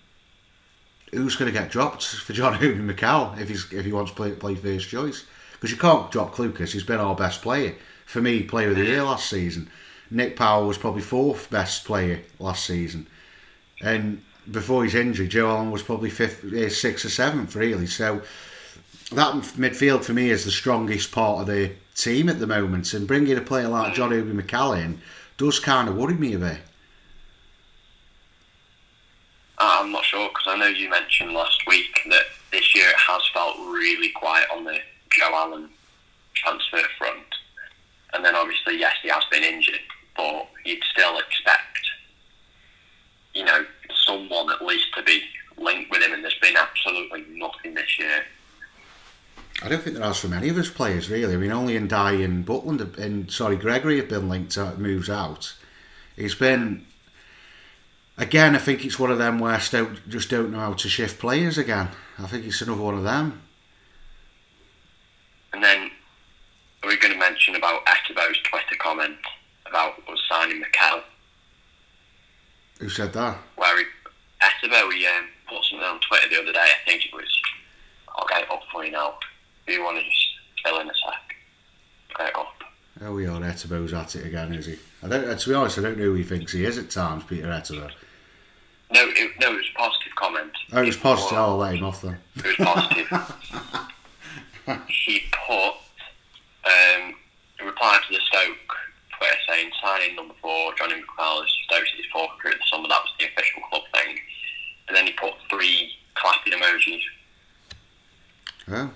[1.12, 4.18] who's going to get dropped for John Obi Mikel if he's if he wants to
[4.18, 5.26] play, play first choice?
[5.54, 6.72] Because you can't drop Clucas.
[6.72, 7.76] He's been our best player.
[8.06, 9.70] For me, player of the year last season.
[10.12, 13.08] Nick Powell was probably fourth best player last season.
[13.82, 17.88] And before his injury, Joe Allen was probably fifth, eh, sixth or seventh, really.
[17.88, 18.22] So
[19.12, 22.94] that midfield for me is the strongest part of the team at the moment.
[22.94, 25.02] And bringing a player like John Obi Mikel in
[25.38, 26.60] does kind of worry me a bit.
[29.58, 33.22] I'm not sure because I know you mentioned last week that this year it has
[33.34, 34.78] felt really quiet on the
[35.12, 35.70] Joe Allen
[36.34, 37.18] transfer front.
[38.14, 39.80] And then obviously, yes, he has been injured,
[40.16, 41.80] but you'd still expect,
[43.34, 43.66] you know,
[44.06, 45.22] someone at least to be
[45.58, 48.24] linked with him, and there's been absolutely nothing this year.
[49.64, 51.34] I don't think there has from any of his players really.
[51.34, 55.56] I mean, only Ndiaye and Butland and sorry Gregory have been linked to moves out.
[56.18, 56.86] He's been
[58.18, 58.56] again.
[58.56, 61.58] I think it's one of them where Stoke just don't know how to shift players
[61.58, 61.90] again.
[62.18, 63.42] I think it's another one of them.
[65.54, 65.90] And then,
[66.84, 69.16] are we going to mention about Etebo's Twitter comment
[69.66, 71.02] about us signing Mikel?
[72.80, 73.38] Who said that?
[73.56, 73.86] where he,
[74.42, 76.60] Etebo, he um, put something on Twitter the other day.
[76.60, 77.42] I think it was,
[78.18, 79.16] I'll get it up for you now.
[79.66, 80.28] Do you want to just
[80.64, 81.36] fill in a sec?
[82.18, 82.54] Get it up.
[83.02, 83.40] Oh, we are.
[83.40, 84.78] Etebo's at it again, is he?
[85.04, 85.38] I don't.
[85.40, 87.24] To be honest, I don't know who he thinks he is at times.
[87.26, 87.92] Peter Etebo.
[88.96, 90.52] No, it, no, it was a positive comment.
[90.72, 91.38] Oh, it was positive.
[91.38, 92.18] I'll let him off then.
[92.38, 93.08] It was positive.
[94.88, 95.74] he put,
[96.64, 97.14] um,
[97.60, 98.56] a reply to the Stoke
[99.18, 102.88] Twitter saying, signing number four, Johnny Mikel is Stoke's his fourth of the summer.
[102.88, 104.18] That was the official club thing.
[104.88, 107.02] And then he put three clapping emojis.
[108.70, 108.90] Oh,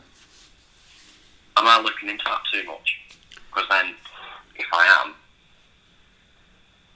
[1.58, 3.02] Am I looking into that too much?
[3.50, 3.95] Because then,
[4.56, 5.14] if I am,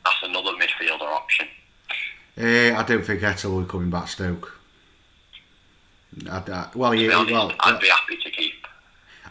[0.05, 1.47] that's another midfielder option?
[2.37, 4.57] Uh, I don't think Etebo will be coming back Stoke.
[6.29, 8.53] I, I, well, he, honest, well, I'd be happy to keep.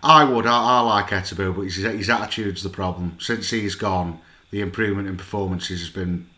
[0.02, 0.46] I would.
[0.46, 3.16] I, I like Etebo, but his, his attitude's the problem.
[3.20, 6.28] Since he's gone, the improvement in performances has been,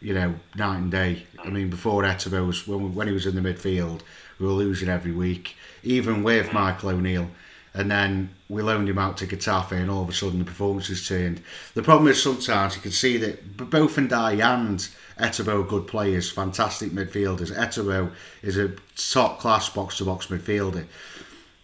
[0.00, 1.26] you know, night and day.
[1.44, 4.00] I mean, before Etebo was when, we, when he was in the midfield,
[4.38, 7.28] we were losing every week, even with Michael O'Neill.
[7.74, 11.08] And then we loaned him out to Getafe, and all of a sudden the performances
[11.08, 11.42] turned.
[11.74, 16.90] The problem is sometimes you can see that both Ndiaye and Etebo good players, fantastic
[16.90, 17.50] midfielders.
[17.50, 18.12] Etebo
[18.42, 20.84] is a top class box to box midfielder.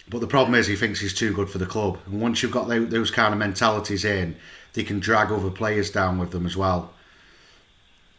[0.09, 1.98] But the problem is he thinks he's too good for the club.
[2.06, 4.36] And once you've got those kind of mentalities in,
[4.72, 6.94] they can drag other players down with them as well.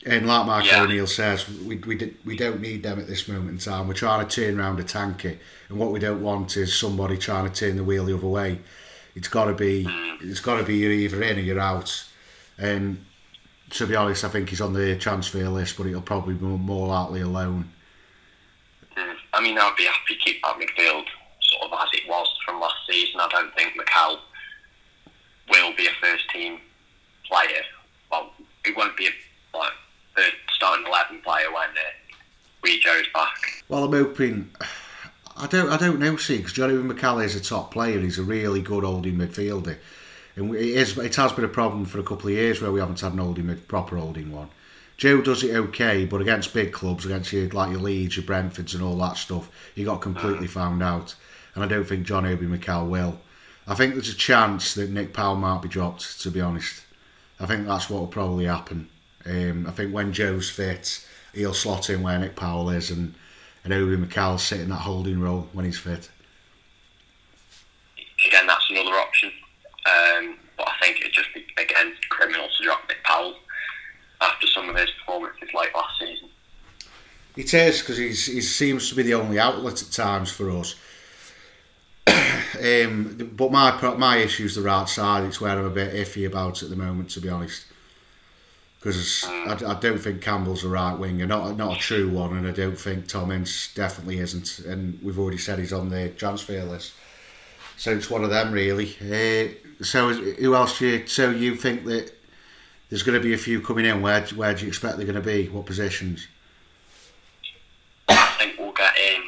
[0.05, 0.83] And like Michael Yeah.
[0.83, 3.87] O'Neill says, we, we, di- we don't need them at this moment in time.
[3.87, 5.35] We're trying to turn around a tanker.
[5.67, 8.59] And what we don't want is somebody trying to turn the wheel the other way.
[9.15, 9.85] It's got to be,
[10.21, 12.05] it's got to be you're either in or you're out.
[12.57, 13.05] And
[13.71, 16.87] to be honest, I think he's on the transfer list, but he'll probably be more
[16.87, 17.69] likely a loan.
[18.95, 19.15] Mm.
[19.33, 21.05] I mean, I'd be happy to keep that midfield
[21.41, 23.19] sort of as it was from last season.
[23.19, 24.19] I don't think Mikel
[25.49, 26.59] will be a first team
[27.27, 27.63] player.
[28.11, 28.31] Well,
[28.65, 29.71] he won't be a like
[30.55, 32.15] starting eleven player when uh,
[32.63, 33.63] Rejo's back.
[33.67, 34.49] Well, I'm hoping.
[35.37, 35.69] I don't.
[35.69, 36.17] I don't know.
[36.17, 37.99] See, because Johnny Mikel is a top player.
[37.99, 39.77] He's a really good holding midfielder,
[40.35, 40.97] and it is.
[40.97, 43.19] It has been a problem for a couple of years where we haven't had an
[43.19, 44.49] holding proper holding one.
[44.97, 48.73] Joe does it okay, but against big clubs, against your, like your Leeds, your Brentfords,
[48.73, 51.15] and all that stuff, he got completely found out.
[51.55, 53.21] And I don't think John Obi Mikel will.
[53.65, 56.21] I think there's a chance that Nick Powell might be dropped.
[56.21, 56.83] To be honest,
[57.39, 58.89] I think that's what will probably happen.
[59.25, 63.13] Um, I think when Joe's fit, he'll slot in where Nick Powell is, and
[63.63, 66.09] and Obi Mikel sit in that holding role when he's fit.
[68.25, 69.31] Again, that's another option.
[69.85, 73.35] Um, but I think it'd just be again criminal to drop Nick Powell
[74.21, 76.29] after some of his performances late last season.
[77.35, 80.75] It is because he's he seems to be the only outlet at times for us.
[82.07, 85.23] um, but my my issue's the right side.
[85.23, 87.65] It's where I'm a bit iffy about at the moment, to be honest.
[88.79, 92.47] Because I, I don't think Campbell's a right winger, not not a true one, and
[92.47, 94.59] I don't think Tom Ince definitely isn't.
[94.59, 96.93] And we've already said he's on the transfer list,
[97.75, 98.95] so it's one of them really.
[99.01, 99.53] Uh,
[99.83, 101.07] so who else do you?
[101.07, 102.13] So you think that
[102.89, 104.01] there's going to be a few coming in?
[104.01, 105.47] Where where do you expect they're going to be?
[105.49, 106.27] What positions?
[108.07, 109.21] I think we'll get in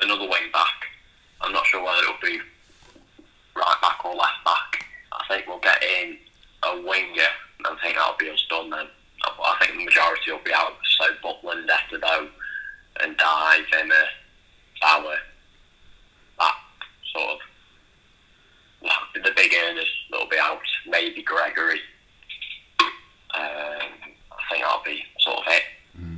[0.00, 0.86] another wing back.
[1.40, 2.40] I'm not sure whether it'll be
[3.56, 4.84] right back or left back.
[5.12, 6.18] I think we'll get in
[6.64, 7.22] a winger.
[7.64, 8.86] And I think that'll be us done then.
[9.22, 10.74] I think the majority will be out.
[10.98, 12.28] So Butland, Etebo,
[13.02, 14.04] and Dye, Wimmer,
[14.80, 15.16] Bauer.
[16.38, 16.54] That
[17.12, 17.38] sort of
[19.22, 20.60] the big earners that'll be out.
[20.86, 21.80] Maybe Gregory.
[22.80, 22.90] Um,
[23.34, 25.62] I think that'll be sort of it.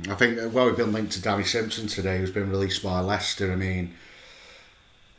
[0.09, 2.99] I think uh, well, we've been linked to Danny Simpson today, who's been released by
[2.99, 3.51] Leicester.
[3.51, 3.95] I mean,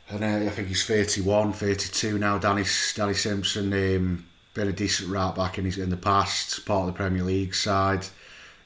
[0.09, 2.37] and uh, I think he's 31, 32 now.
[2.37, 2.63] Danny
[2.95, 4.25] Danny Simpson, um,
[4.59, 7.55] been a decent right back in his in the past, part of the Premier League
[7.55, 8.05] side.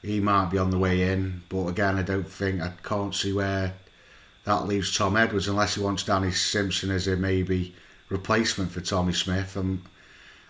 [0.02, 3.32] He might be on the way in, but again, I don't think I can't see
[3.32, 3.74] where
[4.42, 7.76] that leaves Tom Edwards unless he wants Danny Simpson as a maybe
[8.08, 9.54] replacement for Tommy Smith.
[9.54, 9.84] I'm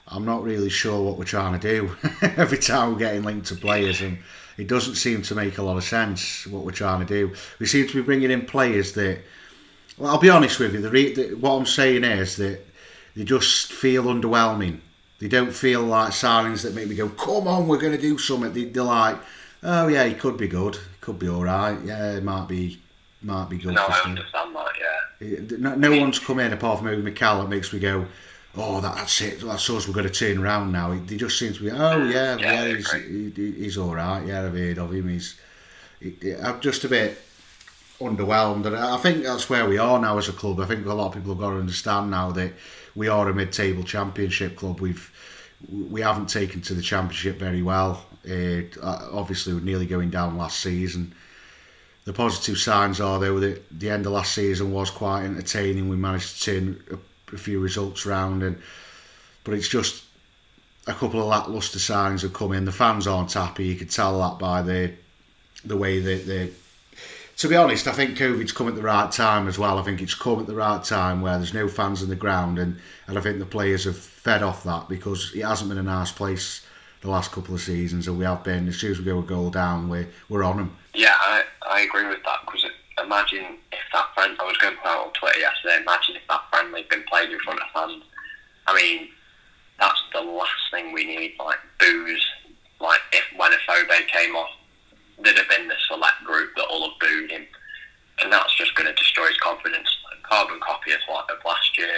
[0.08, 3.54] I'm not really sure what we're trying to do every time we're getting linked to
[3.54, 4.16] players, and
[4.56, 7.34] it doesn't seem to make a lot of sense what we're trying to do.
[7.58, 9.20] We seem to be bringing in players that,
[9.98, 10.80] well, I'll be honest with you.
[10.80, 12.66] The, re- the what I'm saying is that
[13.14, 14.80] they just feel underwhelming.
[15.20, 18.18] They don't feel like signings that make me go, "Come on, we're going to do
[18.18, 19.16] something." They, they're like,
[19.62, 20.74] "Oh yeah, he could be good.
[20.74, 21.78] He could be all right.
[21.84, 22.80] Yeah, it might be,
[23.22, 24.66] might be good." No, for I Stoke." understand that.
[25.20, 25.40] Yeah.
[25.58, 28.06] No, no one's come in apart from maybe Mikel that makes me go,
[28.56, 29.40] oh, that's it.
[29.40, 29.88] That's us.
[29.88, 30.94] We're going to turn around now.
[30.94, 34.24] They just seem to be, oh mm, yeah, Yeah, yeah, he's, he, he's all right.
[34.26, 35.08] Yeah, I've heard of him.
[35.08, 35.36] He's,
[36.00, 37.18] he, I'm just a bit
[38.00, 40.60] underwhelmed, and I think that's where we are now as a club.
[40.60, 42.52] I think a lot of people have got to understand now that
[42.94, 44.80] we are a mid-table championship club.
[44.80, 45.10] We've
[45.70, 48.04] we haven't taken to the championship very well.
[48.28, 48.62] Uh,
[49.12, 51.14] obviously, we're nearly going down last season.
[52.04, 55.88] The positive signs are though that the end of last season was quite entertaining.
[55.88, 58.60] We managed to turn a, a few results around, and
[59.42, 60.04] but it's just
[60.86, 62.66] a couple of lacklustre signs have come in.
[62.66, 63.66] The fans aren't happy.
[63.66, 64.92] You could tell that by the
[65.64, 66.50] the way that they.
[67.38, 69.78] To be honest, I think COVID's come at the right time as well.
[69.78, 72.58] I think it's come at the right time where there's no fans in the ground,
[72.58, 72.78] and,
[73.08, 76.12] and I think the players have fed off that because it hasn't been a nice
[76.12, 76.64] place
[77.04, 78.66] the last couple of seasons, and we have been.
[78.66, 80.76] As soon as we go a goal down, we're we're on them.
[80.94, 82.64] Yeah, I, I agree with that because
[83.02, 85.78] imagine if that friend I was going to put out on Twitter yesterday.
[85.82, 88.02] Imagine if that friendly had been played in front of fans.
[88.66, 89.08] I mean,
[89.78, 91.34] that's the last thing we need.
[91.38, 92.26] Like booze,
[92.80, 93.58] like if when a
[94.06, 94.50] came off,
[95.22, 97.46] there'd have been the select group that all have booed him,
[98.22, 99.88] and that's just going to destroy his confidence.
[100.22, 101.88] Carbon copy of, of last year.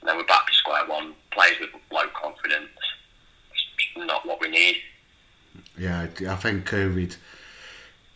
[0.00, 1.14] And then we're back to square one.
[1.30, 2.68] Players with low confidence.
[3.52, 4.76] It's not what we need.
[5.78, 7.16] Yeah, I think COVID,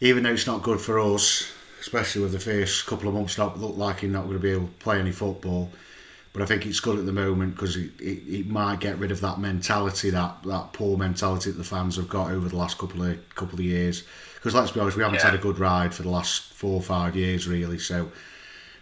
[0.01, 3.59] even though it's not good for us, especially with the first couple of months not
[3.59, 5.71] look like he's not going to be able to play any football.
[6.33, 9.11] But I think it's good at the moment because it, it, it might get rid
[9.11, 12.79] of that mentality, that, that poor mentality that the fans have got over the last
[12.79, 14.05] couple of couple of years.
[14.35, 15.27] Because let's be honest, we haven't Yeah.
[15.31, 17.79] had a good ride for the last four or five years really.
[17.79, 18.11] So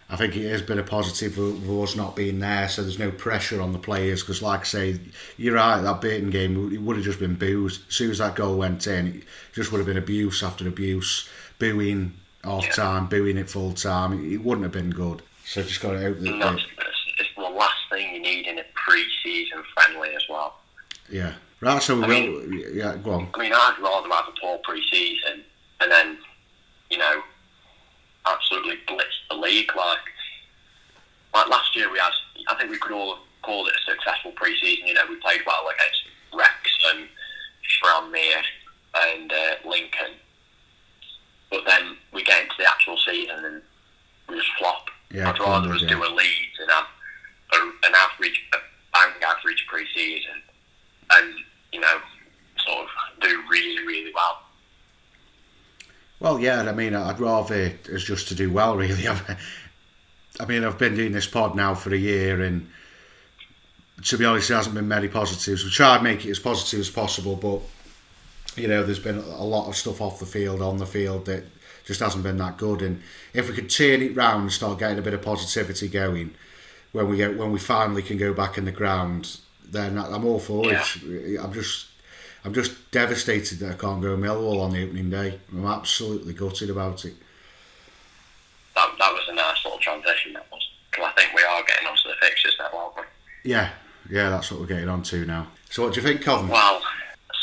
[0.09, 2.69] I think it has been a positive for, us not being there.
[2.69, 4.21] So there's no pressure on the players.
[4.21, 4.99] Because like I say,
[5.37, 5.81] you're right.
[5.81, 7.79] That Burton game, it would have just been booze.
[7.89, 9.23] As soon as that goal went in, it
[9.53, 11.27] just would have been abuse after abuse,
[11.59, 12.71] booing half Yeah.
[12.73, 14.13] time, booing at full time.
[14.13, 15.23] It, it wouldn't have been good.
[15.45, 16.27] So just got to hope that.
[16.27, 20.23] And that that's, that's, it's the last thing you need in a pre-season friendly as
[20.29, 20.59] well.
[21.09, 21.33] yeah.
[21.59, 21.81] Right.
[21.81, 22.53] So we I will.
[22.53, 22.95] yeah.
[22.97, 23.29] Go on.
[23.33, 25.43] I mean, I'd rather have a poor pre-season
[25.81, 26.17] and then,
[26.91, 27.21] you know,
[28.27, 29.71] absolutely blitz the league.
[29.75, 29.97] Like,
[31.33, 32.11] like last year, we had.
[32.49, 34.87] I think we could all have called it a successful pre-season.
[34.87, 37.09] You know, we played well against Wrexham,
[37.81, 38.43] Tranmere,
[38.95, 40.13] and uh, Lincoln.
[41.49, 43.61] But then we get into the actual season and
[44.29, 44.89] we just flop.
[45.11, 45.89] Yeah, I'd rather us yeah.
[45.89, 46.85] do a Leeds and have
[47.53, 48.57] a, an average, a
[48.93, 50.41] bang average pre-season,
[51.11, 51.33] and
[51.71, 51.99] you know,
[52.65, 52.87] sort of
[53.21, 54.41] do really, really well.
[56.37, 59.07] Well, yeah, I mean, I'd rather it's just to do well, really.
[59.07, 59.33] I've-
[60.39, 62.69] I mean, I've been doing this pod now for a year, and
[64.03, 65.63] to be honest, there hasn't been many positives.
[65.63, 67.61] We try and make it as positive as possible, but
[68.61, 71.43] you know, there's been a lot of stuff off the field, on the field that
[71.85, 72.83] just hasn't been that good.
[72.83, 73.01] And
[73.33, 76.35] if we could turn it round and start getting a bit of positivity going,
[76.91, 80.39] when we get when we finally can go back in the ground, then I'm all
[80.39, 81.39] for it.
[81.43, 81.86] I'm just.
[82.47, 85.37] I'm just devastated that I can't go Millwall on the opening day.
[85.51, 87.13] I'm absolutely gutted about it.
[88.73, 90.31] That, that was a nice little transition.
[90.31, 93.01] That was because I think we are getting onto the fixtures now, aren't we?
[93.51, 93.71] Yeah,
[94.09, 95.47] yeah, that's what we're getting on to now.
[95.69, 96.53] So, what do you think, Coventry?
[96.53, 96.81] Well,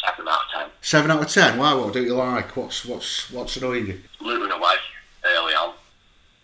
[0.07, 0.71] seven out of ten.
[0.81, 1.59] Seven out of ten.
[1.59, 1.75] Why?
[1.75, 2.57] What do you like?
[2.57, 4.01] What's what's what's annoying you?
[4.23, 4.77] Luton away
[5.23, 5.75] early on.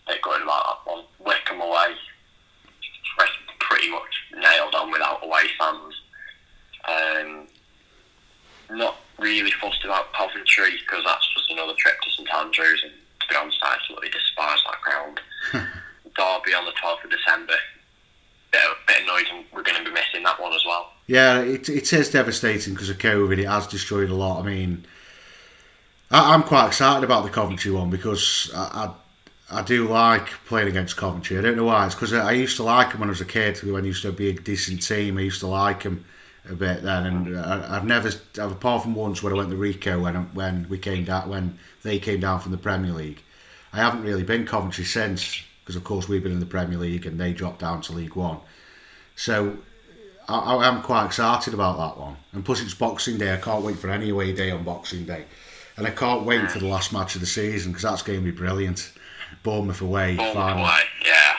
[0.05, 1.03] They're going about that one.
[1.17, 1.95] Wycombe away.
[3.59, 5.90] Pretty much nailed on without away fans.
[8.71, 13.27] Not really fussed about Coventry because that's just another trip to St Andrews, and to
[13.29, 15.19] be honest, I absolutely despise that ground.
[16.15, 17.53] Derby on the 12th of December.
[18.51, 20.91] Bit, bit annoyed, and we're going to be missing that one as well.
[21.07, 23.37] Yeah, it, it is devastating because of COVID.
[23.37, 24.41] It has destroyed a lot.
[24.41, 24.85] I mean,
[26.09, 28.93] I, I'm quite excited about the Coventry one because I,
[29.49, 31.37] I, I do like playing against Coventry.
[31.37, 31.85] I don't know why.
[31.85, 33.61] It's because I, I used to like them when I was a kid.
[33.63, 36.03] When I used to be a decent team, I used to like them
[36.49, 37.05] a bit then.
[37.05, 40.15] And uh, I, I've never, I've, apart from once when I went to Ricoh when
[40.33, 43.21] when we came down when they came down from the Premier League,
[43.73, 47.05] I haven't really been Coventry since because of course we've been in the Premier League
[47.05, 48.37] and they dropped down to League One.
[49.15, 49.57] So
[50.27, 52.17] I, I am quite excited about that one.
[52.33, 53.33] And plus, it's Boxing Day.
[53.33, 55.25] I can't wait for any away day on Boxing Day.
[55.77, 58.25] And I can't wait for the last match of the season because that's going to
[58.25, 58.91] be brilliant.
[59.43, 61.35] Bournemouth away, Bournemouth away, yeah.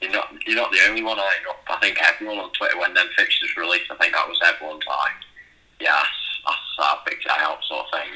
[0.00, 1.54] You're not, you're not the only one I know.
[1.80, 5.12] I think everyone on Twitter, when them fixtures released, I think that was everyone's like,
[5.80, 6.02] yeah,
[6.46, 8.10] that's, our big day out sort of thing.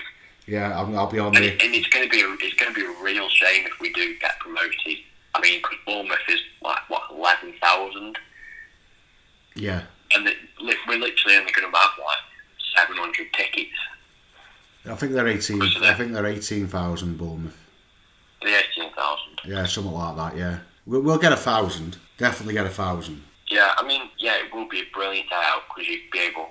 [0.46, 2.74] Yeah, I'm, I'll be on And, it, and it's going to be a, it's going
[2.74, 4.98] to be a real shame if we do get promoted.
[5.34, 8.18] I mean, because Bournemouth is like what eleven thousand,
[9.54, 9.82] Yeah,
[10.14, 12.18] and it, we're literally only going to have like
[12.76, 13.76] seven hundred tickets.
[14.86, 15.60] I think they're eighteen.
[15.62, 17.58] I think they're eighteen thousand Bournemouth.
[18.42, 19.40] The eighteen thousand.
[19.44, 20.36] Yeah, something like that.
[20.36, 21.96] Yeah, we'll, we'll get a thousand.
[22.18, 23.22] Definitely get a thousand.
[23.54, 26.48] Yeah, I mean, yeah, it will be a brilliant day out because you'd be able,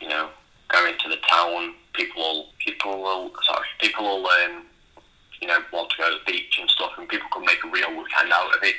[0.00, 0.30] you know,
[0.66, 1.74] go into the town.
[1.92, 4.64] People will, people will, sorry, people will, um,
[5.40, 7.68] you know, want to go to the beach and stuff, and people can make a
[7.68, 8.74] real weekend out of it.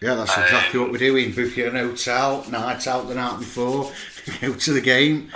[0.00, 1.32] Yeah, that's Um, exactly what we're doing.
[1.32, 3.92] Book you an hotel, night out the night before,
[4.40, 5.30] go to the game.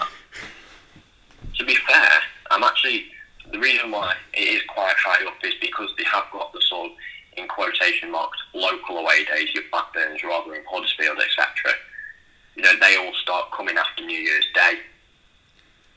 [1.59, 2.09] To be fair,
[2.51, 3.05] I'm actually
[3.53, 6.91] the reason why it is quite high up is because they have got the sort
[6.91, 6.97] of
[7.39, 11.47] in quotation marks local away days, your Blackburns, Rotherham, Huddersfield, etc.
[12.57, 14.78] You know, they all start coming after New Year's Day,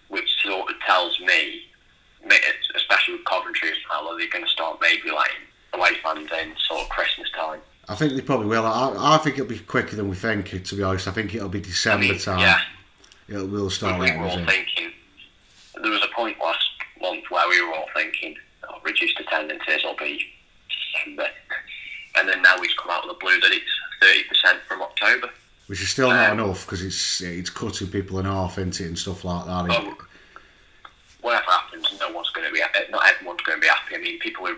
[0.10, 1.64] which sort of tells me,
[2.76, 5.42] especially with Coventry as well, are they going to start maybe letting
[5.74, 7.60] away fans in sort of Christmas time?
[7.90, 8.66] I think they probably will.
[8.66, 10.64] I, I think it'll be quicker than we think.
[10.64, 12.40] To be honest, I think it'll be I December mean, time.
[12.40, 12.60] yeah,
[13.28, 14.46] It'll, start we were all in.
[14.46, 14.92] thinking.
[15.82, 16.70] There was a point last
[17.02, 18.36] month where we were all thinking,
[18.70, 20.24] oh, reduced attendances will be
[20.92, 21.28] December.
[22.16, 25.30] And then now he's come out of the blue that it's 30% from October.
[25.68, 28.88] Which is still not Um, enough because it's it's cutting people in half into it
[28.88, 29.68] and stuff like that.
[29.72, 29.96] Oh,
[32.52, 32.92] to be.
[32.92, 33.96] Not everyone's going to be happy.
[33.96, 34.56] I mean, people who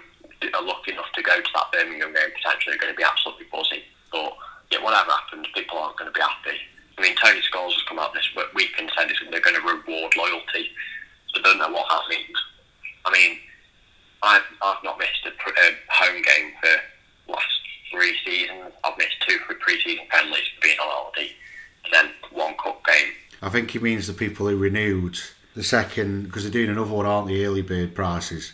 [0.54, 3.46] are lucky enough to go to that Birmingham game potentially are going to be absolutely
[3.52, 3.84] buzzing.
[4.12, 4.34] But
[4.72, 6.58] yeah, whatever happens, people aren't going to be happy.
[6.98, 10.14] I mean, Tony Scholes has come out this week and said they're going to reward
[10.18, 10.70] loyalty.
[11.34, 12.38] So I don't know what that means.
[13.06, 13.38] I mean,
[14.24, 17.46] I've, I've not missed a, a home game for last
[17.92, 18.74] three seasons.
[18.84, 21.32] I've missed two for pre-season penalties for being on holiday,
[21.84, 23.12] and then one cup game.
[23.42, 25.20] I think he means the people who renewed
[25.56, 28.54] the second because they're doing another one, aren't the early bird prices?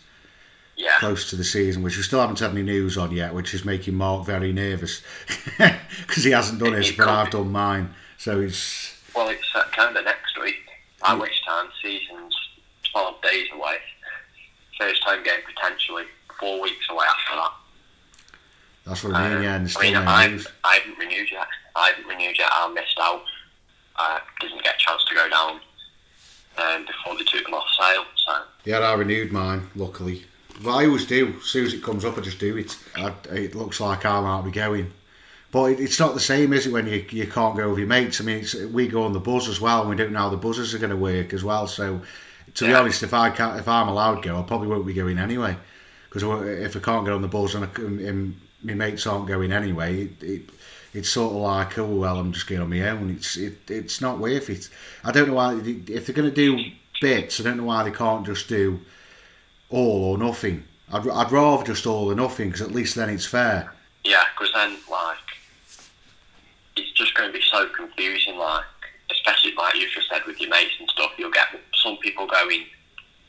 [0.76, 0.98] Yeah.
[1.00, 3.66] Close to the season, which we still haven't had any news on yet, which is
[3.66, 5.02] making Mark very nervous
[5.58, 7.94] because he hasn't done his, but I've done mine.
[8.18, 9.44] So it's Well, it's
[9.74, 10.56] kind of next week.
[11.04, 11.22] At yeah.
[11.22, 12.36] which time season's
[12.92, 13.78] 12 days away.
[14.80, 16.06] First time game potentially
[16.40, 17.52] four weeks away after that.
[18.86, 19.56] That's what I mean, yeah.
[19.58, 21.48] And I mean, I haven't, I haven't renewed yet.
[21.76, 22.50] I haven't renewed yet.
[22.52, 23.22] I missed out.
[23.98, 25.60] I didn't get a chance to go down
[26.58, 28.06] um, before they took them off sale.
[28.26, 29.70] So yeah, I renewed mine.
[29.76, 30.24] Luckily,
[30.64, 31.36] but I always do.
[31.38, 32.76] As soon as it comes up, I just do it.
[32.96, 34.94] I, it looks like I might be going.
[35.52, 37.88] But it, it's not the same, is it, when you, you can't go with your
[37.88, 38.22] mates?
[38.22, 40.38] I mean, we go on the buzz as well, and we don't know how the
[40.38, 41.66] buzzers are going to work as well.
[41.68, 42.02] So,
[42.56, 44.94] to be honest, if I can't, if I'm allowed to go, I probably won't be
[44.94, 45.56] going anyway.
[46.10, 49.52] Because if I can't get on the buzz and, I, and my mates aren't going
[49.52, 50.50] anyway, it, it,
[50.94, 53.12] it's sort of like, oh well, I'm just going on my own.
[53.12, 54.70] It's it, it's not worth it.
[55.04, 57.40] I don't know why if they're going to do bits.
[57.40, 58.80] I don't know why they can't just do
[59.70, 60.64] all or nothing.
[60.92, 63.72] I'd, I'd rather just all or nothing because at least then it's fair.
[64.04, 65.18] Yeah, because then like
[66.76, 68.38] it's just going to be so confusing.
[68.38, 68.66] Like
[69.12, 71.48] especially like you just said with your mates and stuff, you'll get
[71.84, 72.66] some people going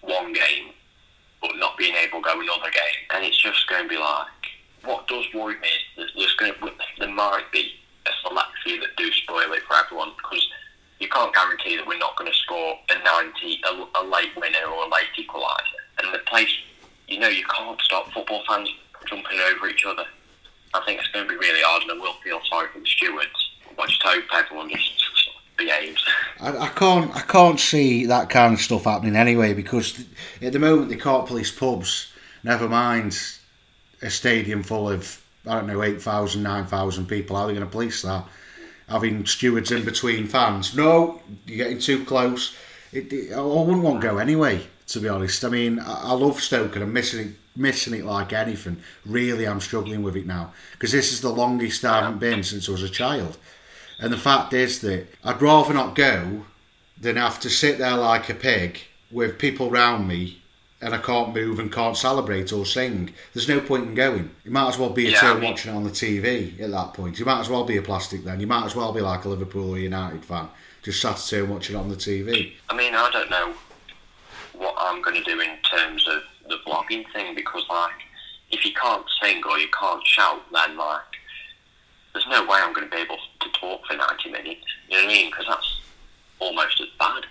[0.02, 0.72] one game
[1.40, 4.26] but not being able to go another game, and it's just going to be like
[4.84, 7.72] what does worry me is that there's going to, there might be
[8.06, 10.46] a select few that do spoil it for everyone because
[10.98, 14.64] you can't guarantee that we're not going to score a 90, a, a late winner
[14.66, 15.80] or a late equaliser.
[15.98, 16.50] And the place,
[17.08, 18.70] you know, you can't stop football fans
[19.06, 20.04] jumping over each other.
[20.72, 22.86] I think it's going to be really hard, and I will feel sorry for the
[22.86, 23.50] stewards.
[23.78, 25.29] I just hope everyone just
[25.60, 26.04] behaves.
[26.40, 30.04] I, I can't, I can't see that kind of stuff happening anyway because
[30.42, 32.12] at the moment they can't police pubs.
[32.42, 33.18] Never mind
[34.02, 37.36] a stadium full of I don't know 8,000, 9,000 people.
[37.36, 38.24] How are they going to police that?
[38.88, 40.76] Having stewards in between fans.
[40.76, 42.54] No, you're getting too close.
[42.92, 44.66] It, it, I wouldn't want to go anyway.
[44.88, 48.04] To be honest, I mean I, I love Stoke and I'm missing it, missing it
[48.04, 48.82] like anything.
[49.06, 52.68] Really, I'm struggling with it now because this is the longest I haven't been since
[52.68, 53.38] I was a child.
[54.00, 56.44] And the fact is that I'd rather not go
[56.98, 58.80] than have to sit there like a pig
[59.10, 60.40] with people round me
[60.82, 64.30] and I can't move and can't celebrate or sing, there's no point in going.
[64.44, 66.94] You might as well be a yeah, turn watching it on the TV at that
[66.94, 67.18] point.
[67.18, 68.40] You might as well be a plastic then.
[68.40, 70.48] You might as well be like a Liverpool or United fan,
[70.82, 72.54] just sat at turn watching it on the TV.
[72.70, 73.52] I mean, I don't know
[74.54, 77.92] what I'm going to do in terms of the vlogging thing because, like,
[78.50, 81.02] if you can't sing or you can't shout, then, like,
[82.12, 84.64] there's no way I'm going to be able to talk for 90 minutes.
[84.88, 85.30] You know what I mean?
[85.30, 85.80] Because that's
[86.38, 87.24] almost as bad.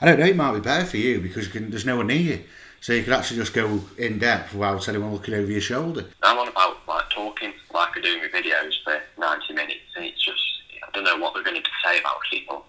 [0.00, 2.08] I don't know, it might be better for you because you can, there's no one
[2.08, 2.44] near you.
[2.80, 6.04] So you could actually just go in depth without anyone looking over your shoulder.
[6.22, 10.22] I'm on about like talking, like I do my videos for 90 minutes, and it's
[10.22, 10.42] just
[10.86, 12.66] I don't know what they're going to say about people.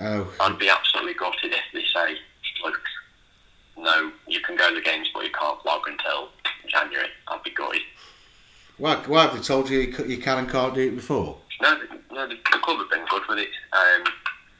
[0.00, 0.32] Oh.
[0.40, 2.16] I'd be absolutely gutted if they say,
[2.64, 2.80] look,
[3.76, 6.30] no, you can go to the games, but you can't vlog until
[6.66, 7.08] January.
[7.28, 7.82] I'd be gutted.
[8.78, 11.38] Why, why have they told you you can and can't do it before?
[11.62, 11.78] No,
[12.12, 13.50] no, the, the club have been good with it.
[13.72, 14.04] Um,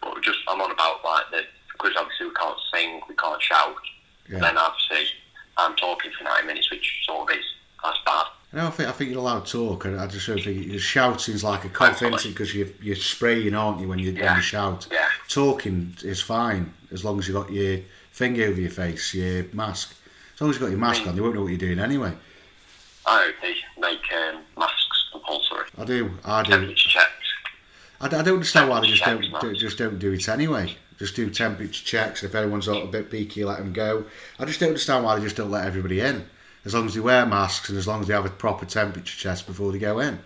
[0.01, 3.77] but just I'm on about like that because obviously we can't sing, we can't shout
[4.29, 4.39] yeah.
[4.39, 5.07] Then obviously
[5.57, 7.45] I'm talking for 90 minutes, which sort of is
[7.83, 8.27] that's bad.
[8.53, 9.87] No, I think I think you're allowed to talk.
[9.87, 12.01] I, I just don't think your shouting's like a cough?
[12.01, 14.27] Because you're, you're spraying, aren't you, when you, yeah.
[14.27, 14.87] when you shout?
[14.91, 15.09] Yeah.
[15.29, 17.81] Talking is fine as long as you've got your
[18.13, 19.95] finger over your face, your mask.
[20.35, 22.13] As long as you've got your mask on, they won't know what you're doing anyway.
[23.07, 25.67] I hope make um, masks compulsory.
[25.77, 26.11] I do.
[26.25, 26.51] I do.
[26.51, 27.09] Temperature checks.
[28.01, 31.17] I, I don't understand why they just don't, do, just don't do it anyway just
[31.17, 32.23] do temperature checks.
[32.23, 34.05] If anyone's a bit peaky, let them go.
[34.39, 36.27] I just don't understand why they just don't let everybody in.
[36.65, 39.21] As long as they wear masks and as long as they have a proper temperature
[39.21, 40.19] test before they go in.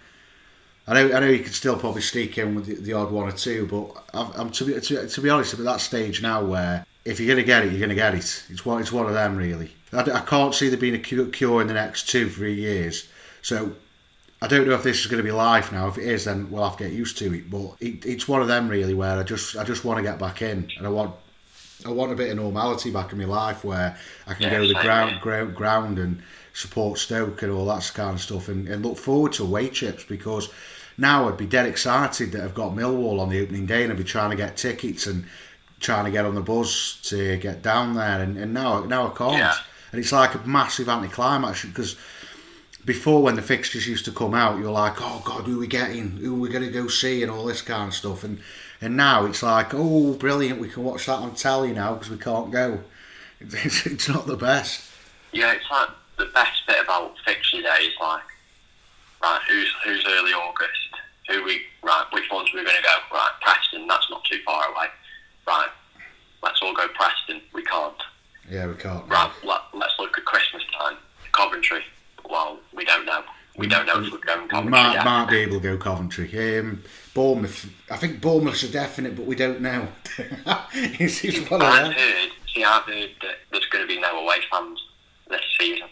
[0.86, 3.28] I know, I know you could still probably sneak in with the, the odd one
[3.28, 6.44] or two, but I'm, to, be, to, to be honest, I'm at that stage now
[6.44, 8.44] where if you're going to get it, you're going to get it.
[8.48, 9.72] It's one, it's one of them, really.
[9.92, 13.08] I, I can't see there being a cure in the next two, three years.
[13.42, 13.72] So
[14.40, 15.88] I don't know if this is going to be live now.
[15.88, 17.50] If it is, then we'll have to get used to it.
[17.50, 20.18] But it, it's one of them really where I just I just want to get
[20.18, 21.14] back in, and I want
[21.86, 24.62] I want a bit of normality back in my life where I can yeah, go
[24.62, 26.22] to the ground, ground ground and
[26.52, 30.04] support Stoke and all that kind of stuff, and, and look forward to away trips
[30.04, 30.50] because
[30.98, 33.98] now I'd be dead excited that I've got Millwall on the opening day and I'd
[33.98, 35.24] be trying to get tickets and
[35.78, 39.10] trying to get on the bus to get down there, and, and now now I
[39.16, 39.38] can't.
[39.38, 39.54] Yeah.
[39.92, 41.96] And it's like a massive anticlimax because
[42.84, 45.66] before when the fixtures used to come out, you're like, oh god, who are we
[45.66, 46.12] getting?
[46.12, 47.22] Who are we going to go see?
[47.22, 48.24] And all this kind of stuff.
[48.24, 48.40] And
[48.80, 52.18] and now it's like, oh, brilliant, we can watch that on telly now because we
[52.18, 52.80] can't go.
[53.40, 54.84] It's, it's not the best.
[55.30, 58.22] Yeah, it's like the best bit about fixture day is like,
[59.22, 60.88] right, who's who's early August?
[61.28, 62.04] Who we right?
[62.12, 62.96] Which ones we're going to go?
[63.12, 63.86] Right, Preston.
[63.86, 64.86] That's not too far away.
[65.46, 65.68] Right,
[66.42, 67.40] let's all go Preston.
[67.52, 67.94] We can't.
[68.50, 69.06] Yeah, we can't.
[69.08, 70.96] Right, let, let's look at Christmas time.
[71.32, 71.82] Coventry.
[72.28, 73.22] Well, we don't know.
[73.56, 75.04] We don't know if we're going Coventry might, yet.
[75.04, 76.58] might be able to go Coventry.
[76.58, 76.82] Um,
[77.12, 77.68] Bournemouth.
[77.90, 79.88] I think Bournemouth's a definite, but we don't know.
[80.72, 82.30] it's, it's I've heard.
[82.54, 84.80] See, I've heard that there's going to be no away fans
[85.28, 85.88] this season.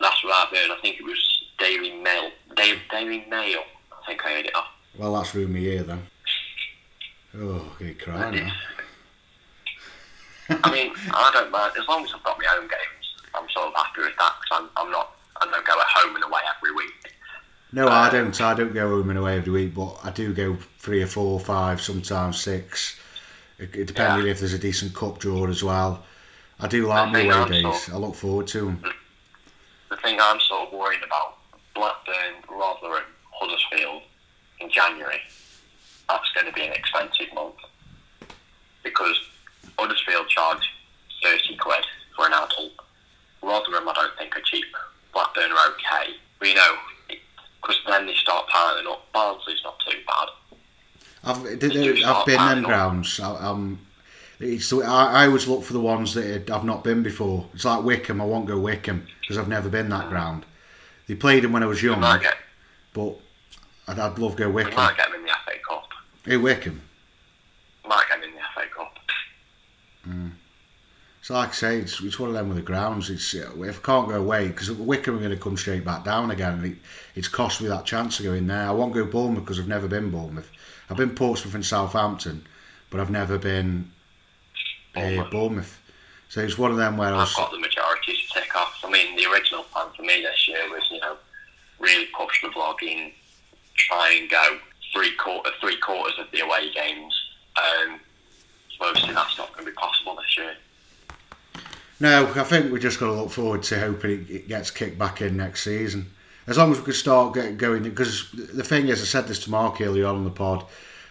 [0.00, 0.70] That's what I've heard.
[0.70, 2.30] I think it was Daily Mail.
[2.56, 3.62] Daily, Daily Mail.
[3.92, 4.68] I think I heard it off.
[4.96, 6.06] Well, that's room year then.
[7.36, 8.52] Oh, I could cry now.
[10.64, 13.14] I mean, I don't mind as long as I've got my own games.
[13.34, 15.16] I'm sort of happy with that because I'm, I'm not.
[15.40, 17.12] I don't go at home and away every week.
[17.72, 18.40] No, I um, don't.
[18.40, 21.38] I don't go home and away every week, but I do go three or four,
[21.38, 22.98] five, sometimes six.
[23.58, 24.32] It, it depending Yeah.
[24.32, 26.04] if there's a decent cup draw as well.
[26.60, 27.62] I do like my away days.
[27.62, 28.78] sort- I look forward to them.
[28.78, 28.92] Mm.
[29.90, 31.36] The thing I'm sort of worried about
[31.74, 34.02] Blackburn, Rotherham, Huddersfield
[34.60, 35.20] in January.
[36.08, 37.56] That's going to be an expensive month
[38.82, 39.16] because
[39.78, 40.68] Huddersfield charge
[41.22, 41.84] thirty quid
[42.16, 42.72] for an adult.
[43.42, 44.64] Rotherham, I don't think are cheap.
[45.12, 46.14] Blackburn are okay.
[46.40, 46.76] We you know,
[47.60, 49.10] because then they start piling up.
[49.12, 50.28] Barnsley's not too bad.
[51.24, 53.20] I've, did, you I've been them grounds.
[53.20, 53.80] I, um,
[54.40, 57.46] it's I, I always look for the ones that I've not been before.
[57.54, 58.20] It's like Wycombe.
[58.20, 60.44] I won't go Wycombe because I've never been that ground.
[61.06, 62.36] They played them when I was young, get,
[62.92, 63.16] but
[63.88, 64.76] I'd, I'd love to go we Wycombe.
[64.76, 65.88] might get them in the FA Cup.
[66.24, 66.80] Hey, Wycombe.
[67.82, 68.94] We might get them in the FA Cup.
[71.22, 73.10] So like I say, it's, it's one of them with the grounds.
[73.10, 76.04] It's uh, if I can't go away because Wycombe are going to come straight back
[76.04, 76.78] down again, and it,
[77.14, 78.66] it's cost me that chance to go in there.
[78.68, 80.50] I won't go Bournemouth because I've never been Bournemouth.
[80.88, 82.46] I've been Portsmouth and Southampton,
[82.88, 83.90] but I've never been
[84.96, 85.30] uh, Bournemouth.
[85.30, 85.80] Bournemouth.
[86.30, 87.34] So it's one of them where I I've was.
[87.34, 88.78] got the majority to tick off.
[88.84, 91.16] I mean, the original plan for me this year was, you know,
[91.78, 93.12] really push the vlogging,
[93.76, 94.58] try and go
[94.94, 97.14] three quarter, three quarters of the away games.
[97.56, 98.00] Um,
[98.80, 100.54] obviously that's not going to be possible this year.
[102.00, 105.20] No, I think we're just going to look forward to hoping it, gets kicked back
[105.20, 106.10] in next season.
[106.46, 109.40] As long as we could start get going, because the thing is, I said this
[109.44, 110.64] to Mark earlier on in the pod.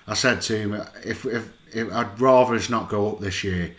[0.08, 3.76] I said to him, if, if, if I'd rather us not go up this year,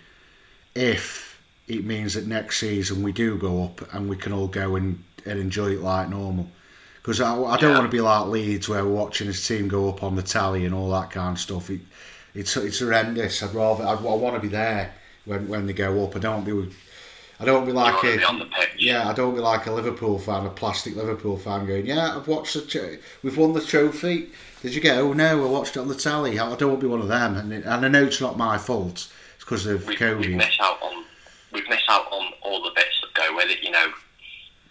[0.75, 4.77] if it means that next season we do go up and we can all go
[4.77, 6.49] and, and enjoy it like normal.
[6.97, 7.79] Because I, I don't Yeah.
[7.79, 10.67] want to be like Leeds where we're watching his team go up on the tally
[10.67, 11.71] and all that kind of stuff.
[11.71, 11.81] It,
[12.39, 13.43] it's it's horrendous.
[13.43, 14.93] I'd rather I'd, I want to be there
[15.25, 16.17] when when they go up.
[16.17, 16.75] I don't want to be.
[17.41, 18.71] I don't be like a, be on the pitch.
[18.79, 19.09] yeah.
[19.09, 22.17] I don't be like a Liverpool fan, a plastic Liverpool fan, going yeah.
[22.17, 24.31] I've watched the we've won the trophy.
[24.63, 25.11] Did you go?
[25.11, 26.39] Oh no, I watched it on the tally.
[26.39, 27.37] I I don't want to be one of them.
[27.37, 29.09] And, it, and I know it's not my fault.
[29.37, 30.21] It's because of We've, COVID.
[30.21, 31.05] we've missed out on
[31.53, 33.63] we've missed out on all the bits that go with it.
[33.63, 33.93] You know,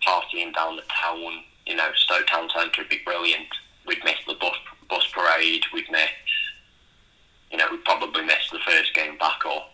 [0.05, 1.43] partying down the town.
[1.65, 3.47] You know, Stoke Town Centre would be brilliant.
[3.85, 4.55] We'd miss the bus
[4.89, 5.63] bus parade.
[5.73, 6.09] We'd miss.
[7.51, 9.73] You know, we'd probably miss the first game back up.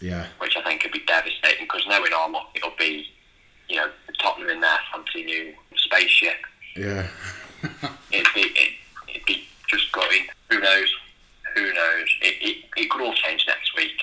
[0.00, 3.06] Yeah, which I think could be devastating because knowing our luck, it'll be,
[3.68, 3.90] you know,
[4.20, 6.36] Tottenham in their fancy new spaceship.
[6.76, 7.06] yeah.
[8.12, 8.72] It'd be, it,
[9.08, 10.26] it'd be just going.
[10.50, 10.94] Who knows?
[11.56, 12.08] Who knows?
[12.22, 14.00] It, it, it could all change next week,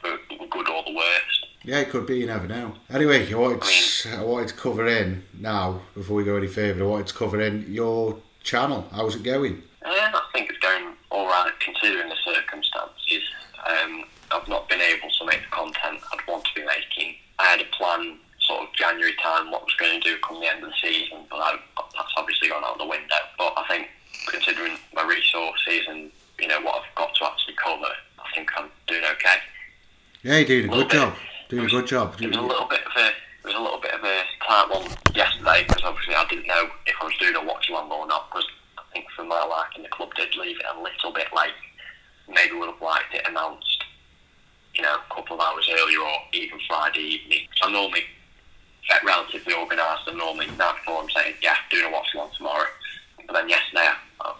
[0.00, 0.18] for
[0.50, 1.46] good or the worst.
[1.64, 2.18] Yeah, it could be.
[2.18, 2.74] You never know.
[2.92, 6.84] Anyway, I wanted to, I wanted to cover in now before we go any further.
[6.84, 8.86] I wanted to cover in your channel.
[8.92, 9.62] How's it going?
[9.84, 13.22] Yeah, I think it's going all right considering the circumstances.
[13.66, 17.16] Um, I've not been able to make the content I'd want to be making.
[17.38, 20.40] I had a plan sort of January time what I was going to do come
[20.40, 23.20] the end of the season, but I, that's obviously gone out the window.
[23.38, 23.88] But I think
[24.28, 26.10] considering my resources and
[26.40, 27.84] you know what I've got to actually cover,
[28.18, 29.36] I think I'm doing okay.
[30.22, 31.12] Yeah, you're doing a Little good job.
[31.14, 31.20] bit.
[31.56, 32.16] Doing a good job.
[32.20, 34.68] It was a little bit of a it was a little bit of a tight
[34.70, 38.06] one yesterday because obviously I didn't know if I was doing a watch along or
[38.06, 38.46] not because
[38.94, 41.52] think for my liking the club did leave it a little bit late.
[42.28, 43.84] Maybe would have liked it announced,
[44.74, 47.48] you know, a couple of hours earlier or even Friday evening.
[47.56, 48.04] So I'm normally
[49.04, 52.66] relatively organised and normally before I'm saying, yeah, doing a watch along tomorrow.
[53.26, 53.88] But then yesterday
[54.20, 54.34] I,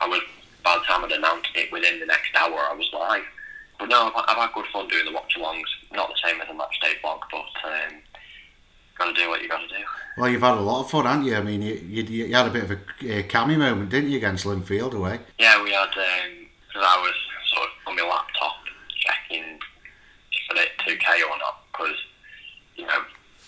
[0.00, 0.20] I was
[0.62, 3.24] by the time I'd announced it within the next hour I was live.
[3.78, 5.68] But no, I've, I've had good fun doing the watch alongs.
[5.92, 7.94] Not the same as a match day vlog, but um,
[8.98, 9.82] got to do what you got to do.
[10.16, 11.36] Well, you've had a lot of fun, haven't you?
[11.36, 14.16] I mean, you, you, you had a bit of a uh, cammy moment, didn't you,
[14.16, 15.20] against Linfield away?
[15.38, 15.88] Yeah, we had.
[15.88, 17.14] Um, I was
[17.52, 18.56] sort of on my laptop
[18.96, 19.58] checking
[20.32, 21.96] if I hit two K or not because
[22.76, 23.02] you know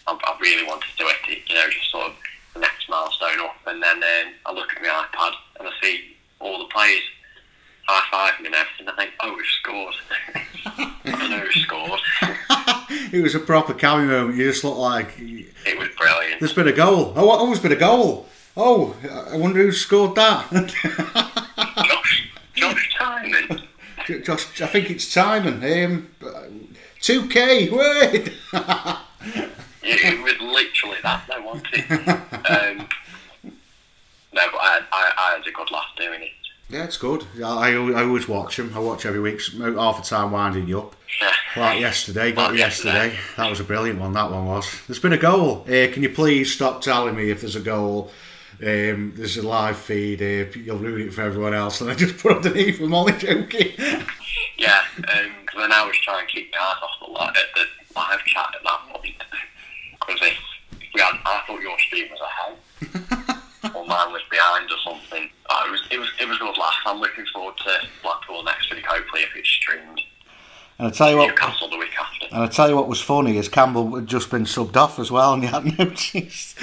[0.06, 1.42] I, I, really wanted to do it.
[1.48, 2.14] You know, just sort of
[2.54, 6.16] the next milestone up, and then um, I look at my iPad and I see
[6.40, 7.02] all the players
[7.88, 8.88] high five me and everything.
[8.88, 9.94] I think, oh, we've scored.
[11.04, 12.00] I know we've scored.
[13.12, 14.36] it was a proper cammy moment.
[14.36, 15.18] You just look like
[15.68, 16.40] it was brilliant.
[16.40, 17.12] There's been a goal.
[17.16, 18.26] Oh, oh, there's been a goal.
[18.56, 18.96] Oh,
[19.30, 20.50] I wonder who scored that.
[21.86, 23.62] Josh, Josh Tymon.
[24.24, 25.62] Josh, I think it's Tymon.
[25.84, 26.08] Um,
[27.00, 28.32] 2K, wait!
[29.82, 31.88] it was literally that, no, wasn't it?
[32.48, 32.88] Um,
[34.32, 36.30] no, but I, I, I had a good laugh doing it.
[36.70, 37.24] Yeah, it's good.
[37.42, 38.72] I, I always watch them.
[38.74, 40.96] I watch every week, half the time winding you up.
[41.56, 43.06] Like yesterday, got like yesterday.
[43.08, 43.20] yesterday.
[43.36, 44.70] That was a brilliant one, that one was.
[44.86, 45.62] There's been a goal.
[45.62, 48.12] Uh, can you please stop telling me if there's a goal?
[48.60, 50.20] Um, there's a live feed.
[50.20, 51.80] Uh, you'll ruin it for everyone else.
[51.80, 53.72] And I just put underneath, I'm only joking.
[54.58, 57.64] yeah, because um, then I was trying to keep my eyes off the, live, the
[57.96, 59.16] live chat at that point.
[59.98, 60.38] Because if
[60.94, 63.74] we had, I thought your stream was ahead.
[63.74, 65.30] or mine was behind or something.
[65.50, 66.74] Oh, it was it was it was good laugh.
[66.86, 68.84] I'm looking forward to Blackpool next week.
[68.86, 70.00] Hopefully, if it's streamed.
[70.78, 72.26] And I tell you what, Newcastle the week after.
[72.30, 75.10] And I tell you what was funny is Campbell had just been subbed off as
[75.10, 76.58] well, and you hadn't noticed.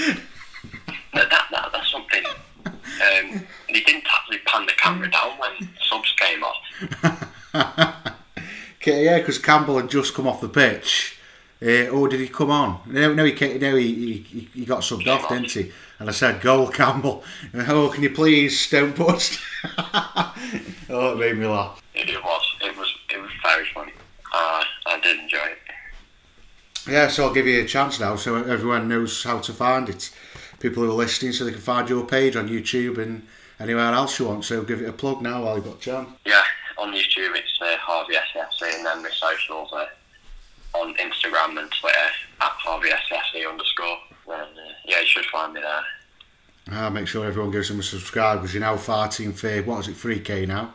[1.13, 2.23] that, that, that, that's something.
[2.65, 8.15] Um, he didn't actually pan the camera down when subs came off.
[8.81, 11.14] okay, yeah, because Campbell had just come off the pitch.
[11.61, 12.81] Uh, oh, did he come on?
[12.85, 15.71] No, no, he no, he, he, he got subbed off, didn't he?
[15.99, 19.39] And I said, "Goal, Campbell." Oh, can you please don't put?
[20.89, 21.81] oh, it made me laugh.
[21.93, 22.55] It, it was.
[22.61, 22.93] It was.
[23.09, 23.93] It was very funny.
[24.33, 25.57] Uh, I did enjoy it.
[26.87, 30.11] Yeah, so I'll give you a chance now, so everyone knows how to find it.
[30.59, 33.25] People who are listening, so they can find your page on YouTube and
[33.59, 34.45] anywhere else you want.
[34.45, 36.09] So give it a plug now while you've got a chance.
[36.25, 36.43] Yeah,
[36.77, 39.87] on YouTube it's uh, Harvey SCFC, and then my socials are
[40.81, 42.09] on Instagram and Twitter
[42.41, 43.97] at Harvey SCFC underscore.
[44.27, 45.83] And uh, yeah, you should find me there.
[46.71, 49.87] Ah, make sure everyone gives them a subscribe because you're now fighting for what is
[49.87, 50.73] it, 3k now?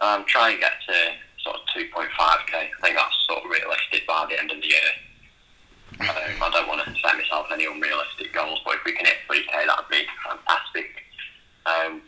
[0.00, 0.94] I'm trying to get to
[1.42, 2.54] sort of 2.5k.
[2.54, 4.90] I think that's sort of realistic by the end of the year.
[6.00, 9.16] Um, I don't want to set myself any unrealistic goals, but if we can hit
[9.28, 10.86] 3k, that'd be fantastic.
[11.66, 12.02] Um,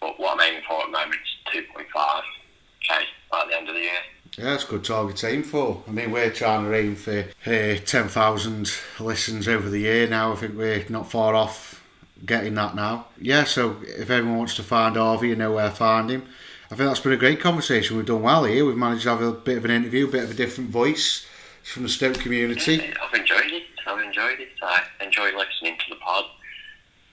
[0.00, 3.82] but what I'm aiming for at the moment is 2.5k by the end of the
[3.82, 4.02] year.
[4.38, 5.82] Yeah, it's a good target to aim for.
[5.88, 8.70] I mean, we're trying to aim for uh, 10,000
[9.00, 10.32] listens over the year now.
[10.32, 11.82] I think we're not far off
[12.24, 13.06] getting that now.
[13.20, 16.26] Yeah, so if anyone wants to find Harvey, you know where to find him.
[16.70, 17.96] I think that's been a great conversation.
[17.96, 18.64] We've done well here.
[18.64, 21.26] We've managed to have a bit of an interview, a bit of a different voice
[21.64, 22.76] from the Stoke community.
[22.76, 23.64] Yeah, I've enjoyed it.
[23.86, 24.48] I've enjoyed it.
[24.62, 26.24] I enjoy listening to the pod.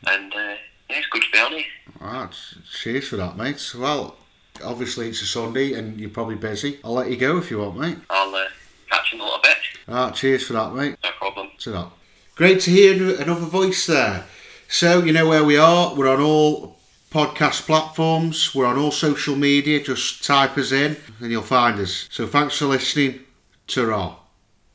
[0.07, 0.55] And uh,
[0.89, 1.65] yeah, it's good to be on here.
[2.01, 2.29] Ah,
[2.71, 3.73] cheers for that, mate.
[3.75, 4.17] Well,
[4.63, 6.79] obviously it's a Sunday and you're probably busy.
[6.83, 7.97] I'll let you go if you want, mate.
[8.09, 8.45] I'll uh,
[8.89, 9.57] catch you in a little bit.
[9.87, 10.95] Ah, cheers for that, mate.
[11.03, 11.49] No problem.
[11.59, 11.87] To that.
[12.35, 14.25] Great to hear another voice there.
[14.67, 15.95] So, you know where we are.
[15.95, 16.77] We're on all
[17.11, 18.53] podcast platforms.
[18.53, 19.81] We're on all social media.
[19.81, 22.09] Just type us in and you'll find us.
[22.11, 23.21] So thanks for listening.
[23.67, 24.15] Ta-ra.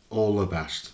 [0.08, 0.89] All the best.